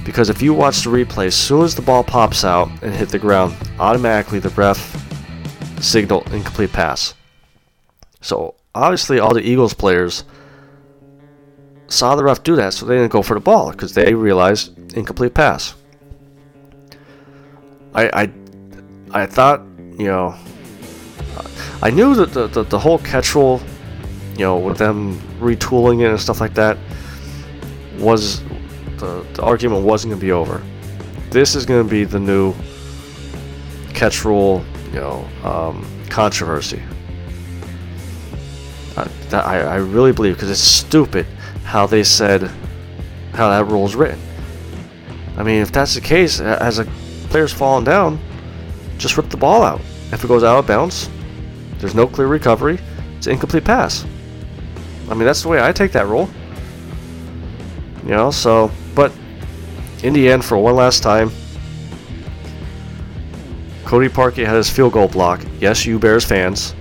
Because 0.04 0.30
if 0.30 0.40
you 0.40 0.54
watch 0.54 0.82
the 0.82 0.90
replay, 0.90 1.26
as 1.26 1.34
soon 1.34 1.64
as 1.64 1.74
the 1.74 1.82
ball 1.82 2.04
pops 2.04 2.44
out 2.44 2.70
and 2.80 2.94
hit 2.94 3.08
the 3.08 3.18
ground, 3.18 3.54
automatically 3.80 4.38
the 4.38 4.50
ref 4.50 4.78
signal 5.80 6.22
incomplete 6.32 6.72
pass. 6.72 7.14
So 8.20 8.54
obviously 8.76 9.18
all 9.18 9.34
the 9.34 9.42
Eagles 9.42 9.74
players 9.74 10.24
saw 11.88 12.16
the 12.16 12.24
ref 12.24 12.42
do 12.42 12.56
that, 12.56 12.72
so 12.74 12.86
they 12.86 12.96
didn't 12.96 13.12
go 13.12 13.22
for 13.22 13.34
the 13.34 13.40
ball 13.40 13.70
because 13.70 13.94
they 13.94 14.14
realized 14.14 14.76
incomplete 14.96 15.34
pass. 15.34 15.74
I 17.94 18.22
I 18.22 18.32
I 19.22 19.26
thought 19.26 19.62
you 19.98 20.06
know 20.06 20.36
I 21.82 21.90
knew 21.90 22.14
that 22.14 22.32
the, 22.32 22.46
the, 22.46 22.62
the 22.62 22.78
whole 22.78 22.98
catch 22.98 23.34
rule, 23.34 23.60
you 24.32 24.44
know, 24.44 24.58
with 24.58 24.78
them 24.78 25.18
retooling 25.40 26.00
it 26.00 26.10
and 26.10 26.20
stuff 26.20 26.40
like 26.40 26.54
that, 26.54 26.78
was 27.98 28.42
the, 28.98 29.24
the 29.34 29.42
argument 29.42 29.84
wasn't 29.84 30.12
going 30.12 30.20
to 30.20 30.26
be 30.26 30.32
over. 30.32 30.62
This 31.30 31.54
is 31.54 31.66
going 31.66 31.84
to 31.84 31.90
be 31.90 32.04
the 32.04 32.20
new 32.20 32.54
catch 33.92 34.24
rule, 34.24 34.64
you 34.86 35.00
know, 35.00 35.28
um, 35.44 35.86
controversy. 36.08 36.82
Uh, 38.96 39.08
I, 39.32 39.58
I 39.60 39.76
really 39.76 40.12
believe 40.12 40.34
because 40.34 40.50
it's 40.50 40.60
stupid 40.60 41.26
how 41.64 41.86
they 41.86 42.02
said 42.02 42.50
how 43.32 43.50
that 43.50 43.70
rule 43.70 43.84
is 43.84 43.94
written. 43.94 44.20
I 45.36 45.42
mean, 45.42 45.60
if 45.60 45.70
that's 45.70 45.94
the 45.94 46.00
case, 46.00 46.40
as 46.40 46.78
a 46.78 46.84
player's 47.28 47.52
falling 47.52 47.84
down, 47.84 48.18
just 48.96 49.16
rip 49.16 49.28
the 49.28 49.36
ball 49.36 49.62
out. 49.62 49.80
If 50.12 50.24
it 50.24 50.28
goes 50.28 50.42
out 50.42 50.58
of 50.58 50.66
bounds, 50.66 51.10
there's 51.78 51.94
no 51.94 52.06
clear 52.06 52.26
recovery. 52.26 52.78
It's 53.18 53.26
an 53.26 53.34
incomplete 53.34 53.64
pass. 53.64 54.06
I 55.10 55.14
mean, 55.14 55.24
that's 55.24 55.42
the 55.42 55.48
way 55.48 55.62
I 55.62 55.72
take 55.72 55.92
that 55.92 56.06
rule. 56.06 56.30
You 58.04 58.10
know, 58.10 58.30
so, 58.30 58.70
but 58.94 59.12
in 60.02 60.14
the 60.14 60.28
end, 60.28 60.44
for 60.44 60.56
one 60.56 60.76
last 60.76 61.02
time, 61.02 61.30
Cody 63.84 64.08
Parkey 64.08 64.46
had 64.46 64.56
his 64.56 64.70
field 64.70 64.94
goal 64.94 65.08
block. 65.08 65.44
Yes, 65.60 65.84
you 65.84 65.98
Bears 65.98 66.24
fans. 66.24 66.74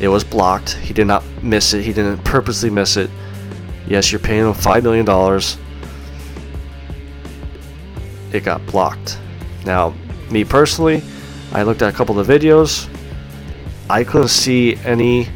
It 0.00 0.08
was 0.08 0.24
blocked. 0.24 0.72
He 0.74 0.94
did 0.94 1.06
not 1.06 1.22
miss 1.44 1.74
it. 1.74 1.82
He 1.82 1.92
didn't 1.92 2.24
purposely 2.24 2.70
miss 2.70 2.96
it. 2.96 3.10
Yes, 3.86 4.10
you're 4.10 4.18
paying 4.18 4.46
him 4.46 4.52
$5 4.52 4.82
million. 4.82 5.06
It 8.32 8.44
got 8.44 8.64
blocked. 8.66 9.18
Now, 9.64 9.94
me 10.30 10.44
personally, 10.44 11.02
I 11.52 11.62
looked 11.62 11.82
at 11.82 11.92
a 11.92 11.96
couple 11.96 12.18
of 12.18 12.26
videos. 12.26 12.88
I 13.88 14.02
couldn't 14.02 14.28
see 14.28 14.76
any 14.84 15.28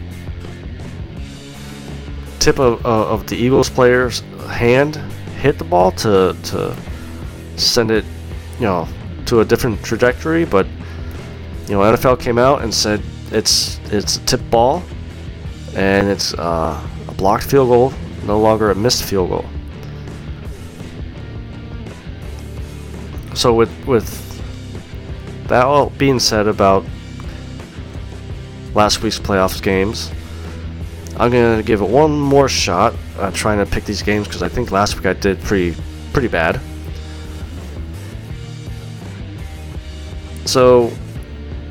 tip 2.40 2.58
of, 2.58 2.84
uh, 2.84 3.08
of 3.08 3.26
the 3.26 3.36
Eagles 3.36 3.68
player's 3.68 4.20
hand 4.48 4.96
hit 5.38 5.58
the 5.58 5.64
ball 5.64 5.92
to, 5.92 6.36
to 6.42 6.76
send 7.56 7.90
it, 7.90 8.04
you 8.58 8.64
know, 8.64 8.88
to 9.26 9.40
a 9.40 9.44
different 9.44 9.82
trajectory. 9.84 10.44
But 10.44 10.66
you 11.68 11.74
know, 11.74 11.80
NFL 11.80 12.20
came 12.20 12.38
out 12.38 12.62
and 12.62 12.72
said 12.72 13.02
it's 13.30 13.78
it's 13.92 14.16
a 14.16 14.20
tip 14.24 14.40
ball, 14.50 14.82
and 15.78 16.08
it's 16.08 16.34
uh, 16.34 16.88
a 17.06 17.12
blocked 17.12 17.44
field 17.44 17.68
goal, 17.68 17.92
no 18.24 18.40
longer 18.40 18.72
a 18.72 18.74
missed 18.74 19.04
field 19.04 19.28
goal. 19.30 19.44
So 23.34 23.54
with 23.54 23.70
with 23.86 24.08
that 25.46 25.64
all 25.64 25.90
being 25.90 26.18
said 26.18 26.48
about 26.48 26.84
last 28.74 29.02
week's 29.02 29.20
playoffs 29.20 29.62
games, 29.62 30.10
I'm 31.16 31.30
gonna 31.30 31.62
give 31.62 31.80
it 31.80 31.88
one 31.88 32.18
more 32.18 32.48
shot 32.48 32.92
trying 33.32 33.58
to 33.58 33.66
pick 33.66 33.84
these 33.84 34.02
games 34.02 34.26
because 34.26 34.42
I 34.42 34.48
think 34.48 34.72
last 34.72 34.96
week 34.96 35.06
I 35.06 35.12
did 35.12 35.40
pretty 35.42 35.80
pretty 36.12 36.28
bad. 36.28 36.60
So 40.44 40.90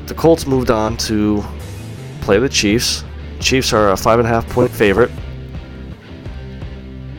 the 0.06 0.14
Colts 0.14 0.46
moved 0.46 0.70
on 0.70 0.96
to 1.08 1.44
play 2.22 2.38
the 2.38 2.48
Chiefs. 2.48 3.04
Chiefs 3.40 3.72
are 3.72 3.90
a 3.90 3.96
five 3.96 4.18
and 4.18 4.26
a 4.26 4.30
half 4.30 4.48
point 4.48 4.70
favorite. 4.70 5.10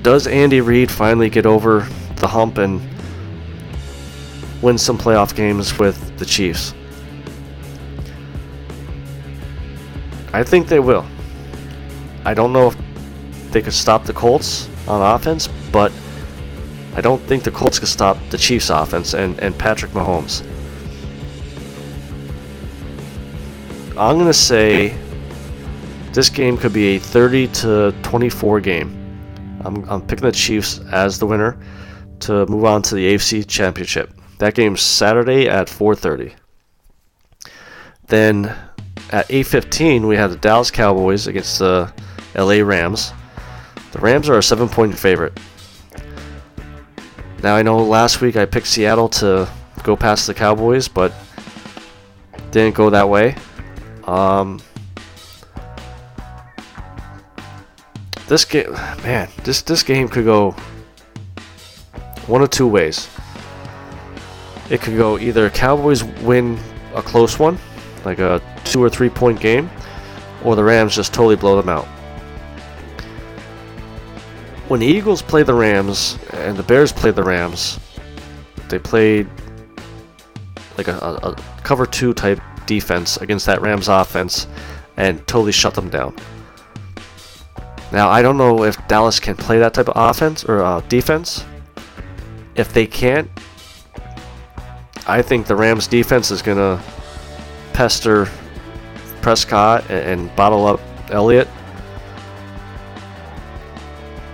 Does 0.04 0.28
Andy 0.28 0.62
Reid 0.62 0.92
finally 0.92 1.30
get 1.30 1.46
over 1.46 1.88
the 2.16 2.28
hump 2.28 2.58
and 2.58 2.82
win 4.62 4.78
some 4.78 4.98
playoff 4.98 5.36
games 5.36 5.78
with 5.78 6.18
the 6.18 6.26
Chiefs? 6.26 6.74
I 10.34 10.44
think 10.44 10.68
they 10.68 10.80
will. 10.80 11.06
I 12.26 12.34
don't 12.34 12.54
know 12.54 12.68
if 12.68 12.78
they 13.52 13.62
could 13.62 13.74
stop 13.74 14.06
the 14.06 14.14
Colts 14.14 14.70
on 14.88 15.02
offense, 15.02 15.48
but 15.72 15.92
I 16.96 17.02
don't 17.02 17.22
think 17.24 17.44
the 17.44 17.52
Colts 17.52 17.80
could 17.80 17.88
stop 17.88 18.18
the 18.30 18.38
Chiefs 18.38 18.70
offense 18.70 19.14
and, 19.14 19.40
and 19.40 19.58
Patrick 19.58 19.92
Mahomes. 19.92 20.46
I'm 23.98 24.16
going 24.16 24.28
to 24.28 24.34
say 24.34 24.98
this 26.14 26.30
game 26.30 26.58
could 26.58 26.74
be 26.74 26.96
a 26.96 27.00
30 27.00 27.48
to 27.48 27.96
24 28.04 28.60
game. 28.62 28.96
I'm, 29.66 29.84
I'm 29.90 30.02
picking 30.02 30.26
the 30.26 30.32
Chiefs 30.32 30.80
as 30.92 31.20
the 31.20 31.26
winner 31.26 31.58
to 32.22 32.46
move 32.48 32.66
on 32.66 32.82
to 32.84 32.96
the 32.96 33.14
AFC 33.14 33.48
Championship. 33.48 34.14
That 34.40 34.56
game's 34.56 34.82
Saturday 34.82 35.48
at 35.50 35.68
4:30. 35.68 36.34
Then 38.08 38.56
at 39.12 39.28
8:15 39.30 40.08
we 40.08 40.16
have 40.16 40.32
the 40.32 40.38
Dallas 40.38 40.72
Cowboys 40.72 41.28
against 41.28 41.60
the 41.60 41.92
LA 42.36 42.64
Rams. 42.64 43.12
The 43.92 44.00
Rams 44.00 44.30
are 44.30 44.36
a 44.36 44.40
7-point 44.40 44.98
favorite. 44.98 45.38
Now 47.44 47.56
I 47.56 47.64
know 47.64 47.78
last 47.84 48.22
week 48.22 48.36
I 48.36 48.46
picked 48.46 48.68
Seattle 48.68 49.10
to 49.10 49.50
go 49.84 49.96
past 49.96 50.28
the 50.28 50.34
Cowboys, 50.34 50.88
but 50.88 51.14
didn't 52.52 52.76
go 52.76 52.90
that 52.90 53.10
way. 53.10 53.36
Um, 54.06 54.60
this 58.30 58.46
game, 58.46 58.72
man, 59.04 59.28
this 59.44 59.64
this 59.64 59.84
game 59.84 60.08
could 60.08 60.24
go 60.24 60.52
one 62.28 62.44
of 62.44 62.52
two 62.52 62.68
ways. 62.68 63.10
It 64.70 64.82
could 64.82 64.96
go 64.96 65.18
either 65.18 65.50
Cowboys 65.50 66.04
win 66.04 66.60
a 66.94 67.02
close 67.02 67.40
one, 67.40 67.58
like 68.06 68.20
a 68.20 68.40
two 68.64 68.82
or 68.82 68.90
three 68.90 69.10
point 69.10 69.40
game, 69.40 69.70
or 70.44 70.56
the 70.56 70.64
Rams 70.64 70.96
just 70.96 71.12
totally 71.12 71.36
blow 71.36 71.60
them 71.60 71.70
out. 71.70 71.86
When 74.68 74.80
the 74.80 74.86
Eagles 74.86 75.24
play 75.24 75.42
the 75.42 75.56
Rams 75.56 76.20
and 76.34 76.56
the 76.56 76.64
Bears 76.64 76.92
play 76.92 77.10
the 77.10 77.24
Rams, 77.24 77.80
they 78.70 78.78
played 78.78 79.28
like 80.78 80.88
a, 80.88 80.98
a, 81.00 81.32
a 81.32 81.36
cover 81.64 81.88
two 81.88 82.14
type 82.14 82.40
defense 82.68 83.18
against 83.18 83.48
that 83.48 83.60
Rams 83.62 83.88
offense 83.88 84.46
and 84.98 85.26
totally 85.26 85.52
shut 85.52 85.74
them 85.74 85.90
down. 85.90 86.16
Now 87.92 88.10
I 88.10 88.22
don't 88.22 88.38
know 88.38 88.64
if 88.64 88.88
Dallas 88.88 89.20
can 89.20 89.36
play 89.36 89.60
that 89.60 89.74
type 89.74 89.88
of 89.88 89.94
offense 89.96 90.44
or 90.44 90.62
uh, 90.64 90.82
defense. 90.82 91.44
If 92.56 92.74
they 92.74 92.86
can't, 92.86 93.30
I 95.08 95.22
think 95.22 95.48
the 95.48 95.56
Rams 95.56 95.88
defense 95.88 96.30
is 96.30 96.42
gonna 96.42 96.82
pester 97.74 98.28
Prescott 99.22 99.90
and, 99.90 100.22
and 100.22 100.36
bottle 100.36 100.66
up 100.68 100.80
Elliott. 101.10 101.48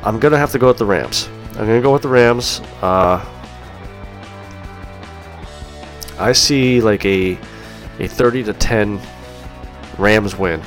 I'm 0.03 0.19
gonna 0.19 0.37
have 0.37 0.51
to 0.51 0.59
go 0.59 0.67
with 0.67 0.77
the 0.77 0.85
Rams. 0.85 1.29
I'm 1.51 1.65
gonna 1.65 1.81
go 1.81 1.93
with 1.93 2.01
the 2.01 2.09
Rams. 2.09 2.59
Uh, 2.81 3.23
I 6.19 6.31
see 6.31 6.81
like 6.81 7.05
a 7.05 7.37
a 7.99 8.07
30 8.07 8.43
to 8.43 8.53
10 8.53 8.99
Rams 9.97 10.37
win, 10.37 10.61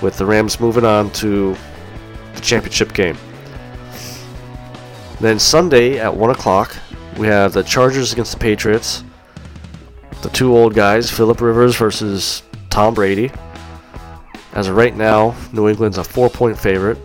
with 0.00 0.16
the 0.16 0.24
Rams 0.24 0.60
moving 0.60 0.84
on 0.84 1.10
to 1.12 1.56
the 2.36 2.42
championship 2.42 2.92
game. 2.92 3.16
Then 5.20 5.38
Sunday 5.38 5.98
at 5.98 6.14
1 6.14 6.30
o'clock, 6.30 6.76
we 7.16 7.26
have 7.26 7.52
the 7.52 7.62
Chargers 7.62 8.12
against 8.12 8.32
the 8.32 8.38
Patriots. 8.38 9.02
The 10.22 10.28
two 10.30 10.56
old 10.56 10.74
guys, 10.74 11.10
Philip 11.10 11.40
Rivers 11.40 11.76
versus 11.76 12.42
Tom 12.70 12.94
Brady. 12.94 13.30
As 14.52 14.68
of 14.68 14.76
right 14.76 14.96
now, 14.96 15.34
New 15.52 15.68
England's 15.68 15.98
a 15.98 16.04
four 16.04 16.30
point 16.30 16.58
favorite. 16.58 16.98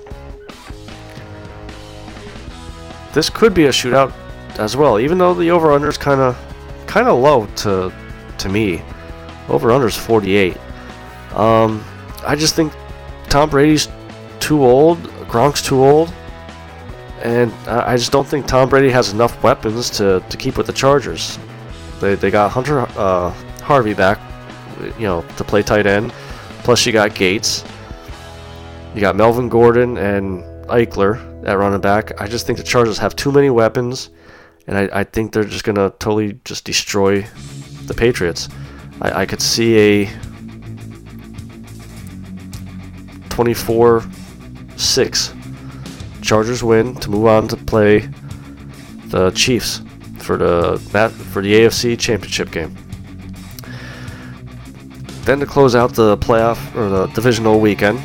This 3.14 3.30
could 3.30 3.54
be 3.54 3.66
a 3.66 3.70
shootout 3.70 4.14
as 4.58 4.78
well, 4.78 5.00
even 5.00 5.18
though 5.18 5.34
the 5.34 5.52
over 5.52 5.72
under 5.72 5.90
is 5.90 5.98
kind 5.98 6.22
of 6.22 6.38
kind 6.88 7.08
of 7.08 7.20
low 7.20 7.46
to 7.58 7.92
to 8.38 8.50
me. 8.50 8.82
Over 9.50 9.72
under 9.72 9.88
is 9.88 9.98
48. 9.98 10.58
Um, 11.36 11.84
I 12.26 12.36
just 12.36 12.56
think 12.56 12.74
Tom 13.30 13.50
Brady's 13.50 13.90
too 14.40 14.64
old. 14.64 15.12
Gronk's 15.32 15.62
too 15.62 15.82
old. 15.84 16.14
And 17.24 17.54
I 17.68 17.96
just 17.98 18.12
don't 18.12 18.28
think 18.28 18.48
Tom 18.48 18.68
Brady 18.68 18.90
has 18.90 19.14
enough 19.14 19.42
weapons 19.44 19.90
to, 19.92 20.24
to 20.28 20.38
keep 20.38 20.58
with 20.58 20.68
the 20.68 20.74
Chargers. 20.74 21.40
They, 22.00 22.16
they 22.16 22.32
got 22.32 22.52
Hunter 22.52 22.82
uh, 22.98 23.30
Harvey 23.62 23.94
back, 23.94 24.20
you 24.98 25.06
know, 25.06 25.22
to 25.38 25.44
play 25.44 25.62
tight 25.62 25.86
end. 25.86 26.12
Plus, 26.64 26.86
you 26.86 26.92
got 26.92 27.14
Gates. 27.16 27.64
You 28.94 29.02
got 29.02 29.16
Melvin 29.16 29.50
Gordon 29.50 29.98
and 29.98 30.44
Ekeler 30.68 31.48
at 31.48 31.58
running 31.58 31.80
back. 31.80 32.20
I 32.20 32.28
just 32.28 32.46
think 32.46 32.58
the 32.58 32.64
Chargers 32.64 32.98
have 32.98 33.16
too 33.16 33.32
many 33.32 33.50
weapons, 33.50 34.10
and 34.68 34.78
I, 34.78 34.90
I 34.92 35.04
think 35.04 35.32
they're 35.32 35.44
just 35.44 35.64
to 35.66 35.94
totally 36.00 36.40
just 36.44 36.66
destroy 36.66 37.22
the 37.86 37.94
Patriots. 37.94 38.50
I, 39.00 39.22
I 39.22 39.26
could 39.26 39.42
see 39.42 39.78
a 39.78 40.10
24 43.30 44.04
6 44.82 45.34
Chargers 46.22 46.64
win 46.64 46.96
to 46.96 47.10
move 47.10 47.26
on 47.26 47.48
to 47.48 47.58
play 47.58 48.08
the 49.08 49.32
Chiefs 49.32 49.82
for 50.20 50.38
the 50.38 50.78
for 51.32 51.42
the 51.42 51.54
AFC 51.54 52.00
Championship 52.00 52.52
game. 52.52 52.76
Then 55.26 55.40
to 55.40 55.46
close 55.46 55.76
out 55.76 55.94
the 55.94 56.18
playoff 56.18 56.60
or 56.76 56.90
the 56.90 57.08
divisional 57.08 57.60
weekend, 57.60 58.00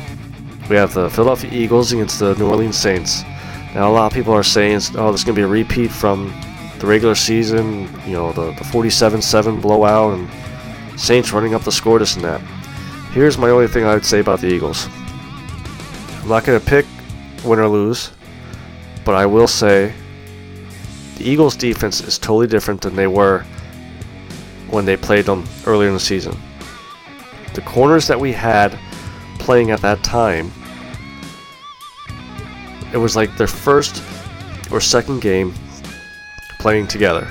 we 0.69 0.75
have 0.75 0.93
the 0.93 1.09
Philadelphia 1.09 1.51
Eagles 1.51 1.93
against 1.93 2.19
the 2.19 2.35
New 2.35 2.49
Orleans 2.49 2.77
Saints. 2.77 3.23
Now 3.73 3.89
a 3.89 3.93
lot 3.93 4.07
of 4.07 4.13
people 4.13 4.33
are 4.33 4.43
saying, 4.43 4.81
"Oh, 4.95 5.11
this 5.11 5.21
is 5.21 5.25
going 5.25 5.35
to 5.35 5.41
be 5.41 5.43
a 5.43 5.47
repeat 5.47 5.91
from 5.91 6.33
the 6.79 6.87
regular 6.87 7.15
season." 7.15 7.87
You 8.05 8.13
know, 8.13 8.31
the 8.33 8.51
the 8.51 8.63
47-7 8.65 9.61
blowout 9.61 10.13
and 10.15 10.99
Saints 10.99 11.31
running 11.31 11.53
up 11.53 11.63
the 11.63 11.71
score, 11.71 11.99
this 11.99 12.15
and 12.15 12.25
that. 12.25 12.41
Here's 13.11 13.37
my 13.37 13.49
only 13.49 13.67
thing 13.67 13.85
I 13.85 13.93
would 13.93 14.05
say 14.05 14.19
about 14.19 14.41
the 14.41 14.47
Eagles. 14.47 14.89
I'm 16.27 16.31
not 16.31 16.43
going 16.43 16.59
to 16.59 16.65
pick 16.65 16.85
win 17.45 17.57
or 17.57 17.69
lose, 17.69 18.11
but 19.05 19.15
I 19.15 19.25
will 19.25 19.47
say 19.47 19.93
the 21.15 21.23
Eagles' 21.23 21.55
defense 21.55 22.01
is 22.01 22.19
totally 22.19 22.47
different 22.47 22.81
than 22.81 22.97
they 22.97 23.07
were 23.07 23.45
when 24.69 24.83
they 24.83 24.97
played 24.97 25.23
them 25.23 25.45
earlier 25.65 25.87
in 25.87 25.93
the 25.93 26.01
season. 26.01 26.37
The 27.53 27.61
corners 27.61 28.07
that 28.07 28.19
we 28.19 28.33
had 28.33 28.77
playing 29.39 29.71
at 29.71 29.79
that 29.83 30.03
time, 30.03 30.51
it 32.91 32.97
was 32.97 33.15
like 33.15 33.37
their 33.37 33.47
first 33.47 34.03
or 34.69 34.81
second 34.81 35.21
game 35.21 35.53
playing 36.59 36.87
together. 36.87 37.25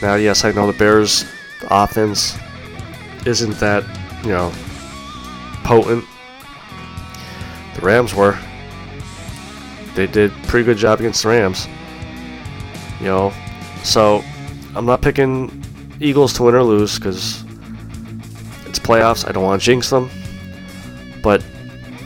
Now, 0.00 0.14
yes, 0.14 0.44
I 0.44 0.52
know 0.52 0.70
the 0.70 0.78
Bears' 0.78 1.24
offense 1.68 2.38
isn't 3.26 3.58
that, 3.58 3.82
you 4.22 4.30
know, 4.30 4.52
potent. 5.64 6.04
The 7.74 7.80
Rams 7.80 8.14
were. 8.14 8.38
They 9.94 10.06
did 10.06 10.32
pretty 10.44 10.64
good 10.64 10.78
job 10.78 11.00
against 11.00 11.22
the 11.22 11.28
Rams. 11.28 11.66
You 13.00 13.06
know, 13.06 13.32
so 13.82 14.22
I'm 14.74 14.86
not 14.86 15.02
picking 15.02 15.62
Eagles 16.00 16.32
to 16.34 16.44
win 16.44 16.54
or 16.54 16.62
lose 16.62 16.98
because 16.98 17.42
it's 18.66 18.78
playoffs. 18.78 19.28
I 19.28 19.32
don't 19.32 19.44
want 19.44 19.60
to 19.60 19.64
jinx 19.64 19.90
them. 19.90 20.10
But 21.22 21.44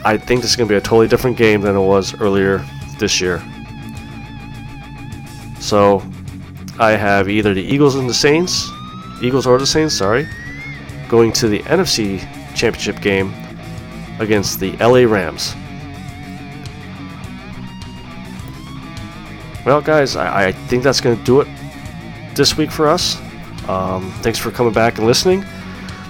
I 0.03 0.17
think 0.17 0.41
this 0.41 0.51
is 0.51 0.55
going 0.55 0.67
to 0.67 0.73
be 0.73 0.77
a 0.77 0.81
totally 0.81 1.07
different 1.07 1.37
game 1.37 1.61
than 1.61 1.75
it 1.75 1.81
was 1.81 2.19
earlier 2.19 2.65
this 2.99 3.19
year. 3.21 3.43
So 5.59 6.03
I 6.79 6.91
have 6.91 7.29
either 7.29 7.53
the 7.53 7.63
Eagles 7.63 7.95
and 7.95 8.09
the 8.09 8.13
Saints, 8.13 8.69
Eagles 9.21 9.47
or 9.47 9.57
the 9.57 9.65
Saints, 9.65 9.95
sorry, 9.95 10.27
going 11.09 11.31
to 11.33 11.47
the 11.47 11.59
NFC 11.59 12.19
Championship 12.55 13.01
game 13.01 13.33
against 14.19 14.59
the 14.59 14.71
LA 14.77 15.09
Rams. 15.11 15.55
Well, 19.65 19.81
guys, 19.81 20.15
I, 20.15 20.47
I 20.47 20.51
think 20.51 20.83
that's 20.83 21.01
going 21.01 21.17
to 21.17 21.23
do 21.23 21.41
it 21.41 21.47
this 22.35 22.55
week 22.55 22.71
for 22.71 22.87
us. 22.87 23.17
Um, 23.67 24.11
thanks 24.21 24.39
for 24.39 24.49
coming 24.49 24.71
back 24.71 24.97
and 24.97 25.05
listening. 25.05 25.45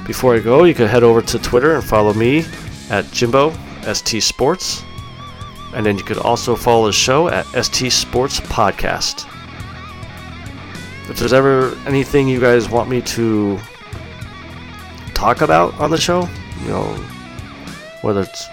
Before 0.05 0.35
I 0.35 0.39
go, 0.39 0.63
you 0.63 0.75
can 0.75 0.87
head 0.87 1.03
over 1.03 1.21
to 1.23 1.39
Twitter 1.39 1.73
and 1.73 1.83
follow 1.83 2.13
me 2.13 2.45
at 2.89 3.09
Jimbo 3.11 3.51
ST 3.91 4.21
Sports. 4.21 4.83
And 5.73 5.85
then 5.85 5.97
you 5.97 6.03
could 6.03 6.19
also 6.19 6.55
follow 6.55 6.85
the 6.85 6.93
show 6.93 7.29
at 7.29 7.45
ST 7.63 7.91
Sports 7.91 8.39
Podcast. 8.41 9.25
If 11.09 11.17
there's 11.17 11.33
ever 11.33 11.75
anything 11.87 12.27
you 12.27 12.39
guys 12.39 12.69
want 12.69 12.89
me 12.89 13.01
to 13.01 13.57
talk 15.13 15.41
about 15.41 15.73
on 15.79 15.89
the 15.89 15.97
show, 15.97 16.29
you 16.61 16.67
know, 16.67 17.05
whether 18.07 18.21
it's 18.21 18.47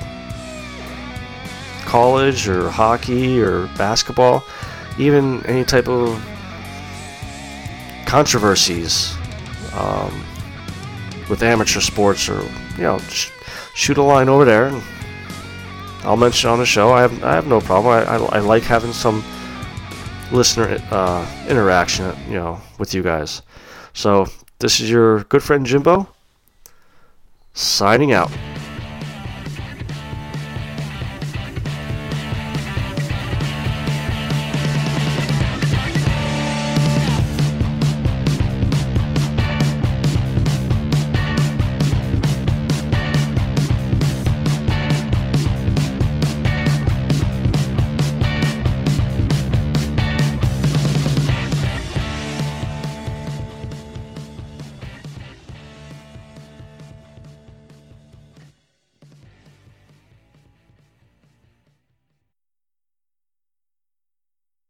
college 1.86 2.48
or 2.48 2.68
hockey 2.68 3.40
or 3.40 3.68
basketball, 3.78 4.42
even 4.98 5.46
any 5.46 5.64
type 5.64 5.88
of 5.88 6.20
controversies 8.04 9.14
um, 9.74 10.24
with 11.30 11.40
amateur 11.44 11.78
sports 11.80 12.28
or 12.28 12.42
you 12.76 12.82
know 12.82 12.98
sh- 12.98 13.30
shoot 13.76 13.96
a 13.96 14.02
line 14.02 14.28
over 14.28 14.44
there 14.44 14.66
and 14.66 14.82
I'll 16.02 16.16
mention 16.16 16.50
on 16.50 16.58
the 16.58 16.66
show. 16.66 16.92
I 16.92 17.02
have, 17.02 17.24
I 17.24 17.34
have 17.34 17.46
no 17.46 17.60
problem. 17.60 17.94
I, 17.94 18.02
I, 18.02 18.16
I 18.16 18.40
like 18.40 18.64
having 18.64 18.92
some 18.92 19.24
listener 20.32 20.78
uh, 20.90 21.24
interaction 21.48 22.12
you 22.26 22.34
know 22.34 22.60
with 22.80 22.92
you 22.92 23.04
guys. 23.04 23.42
So 23.92 24.26
this 24.58 24.80
is 24.80 24.90
your 24.90 25.22
good 25.24 25.44
friend 25.44 25.64
Jimbo 25.64 26.08
signing 27.52 28.12
out 28.12 28.32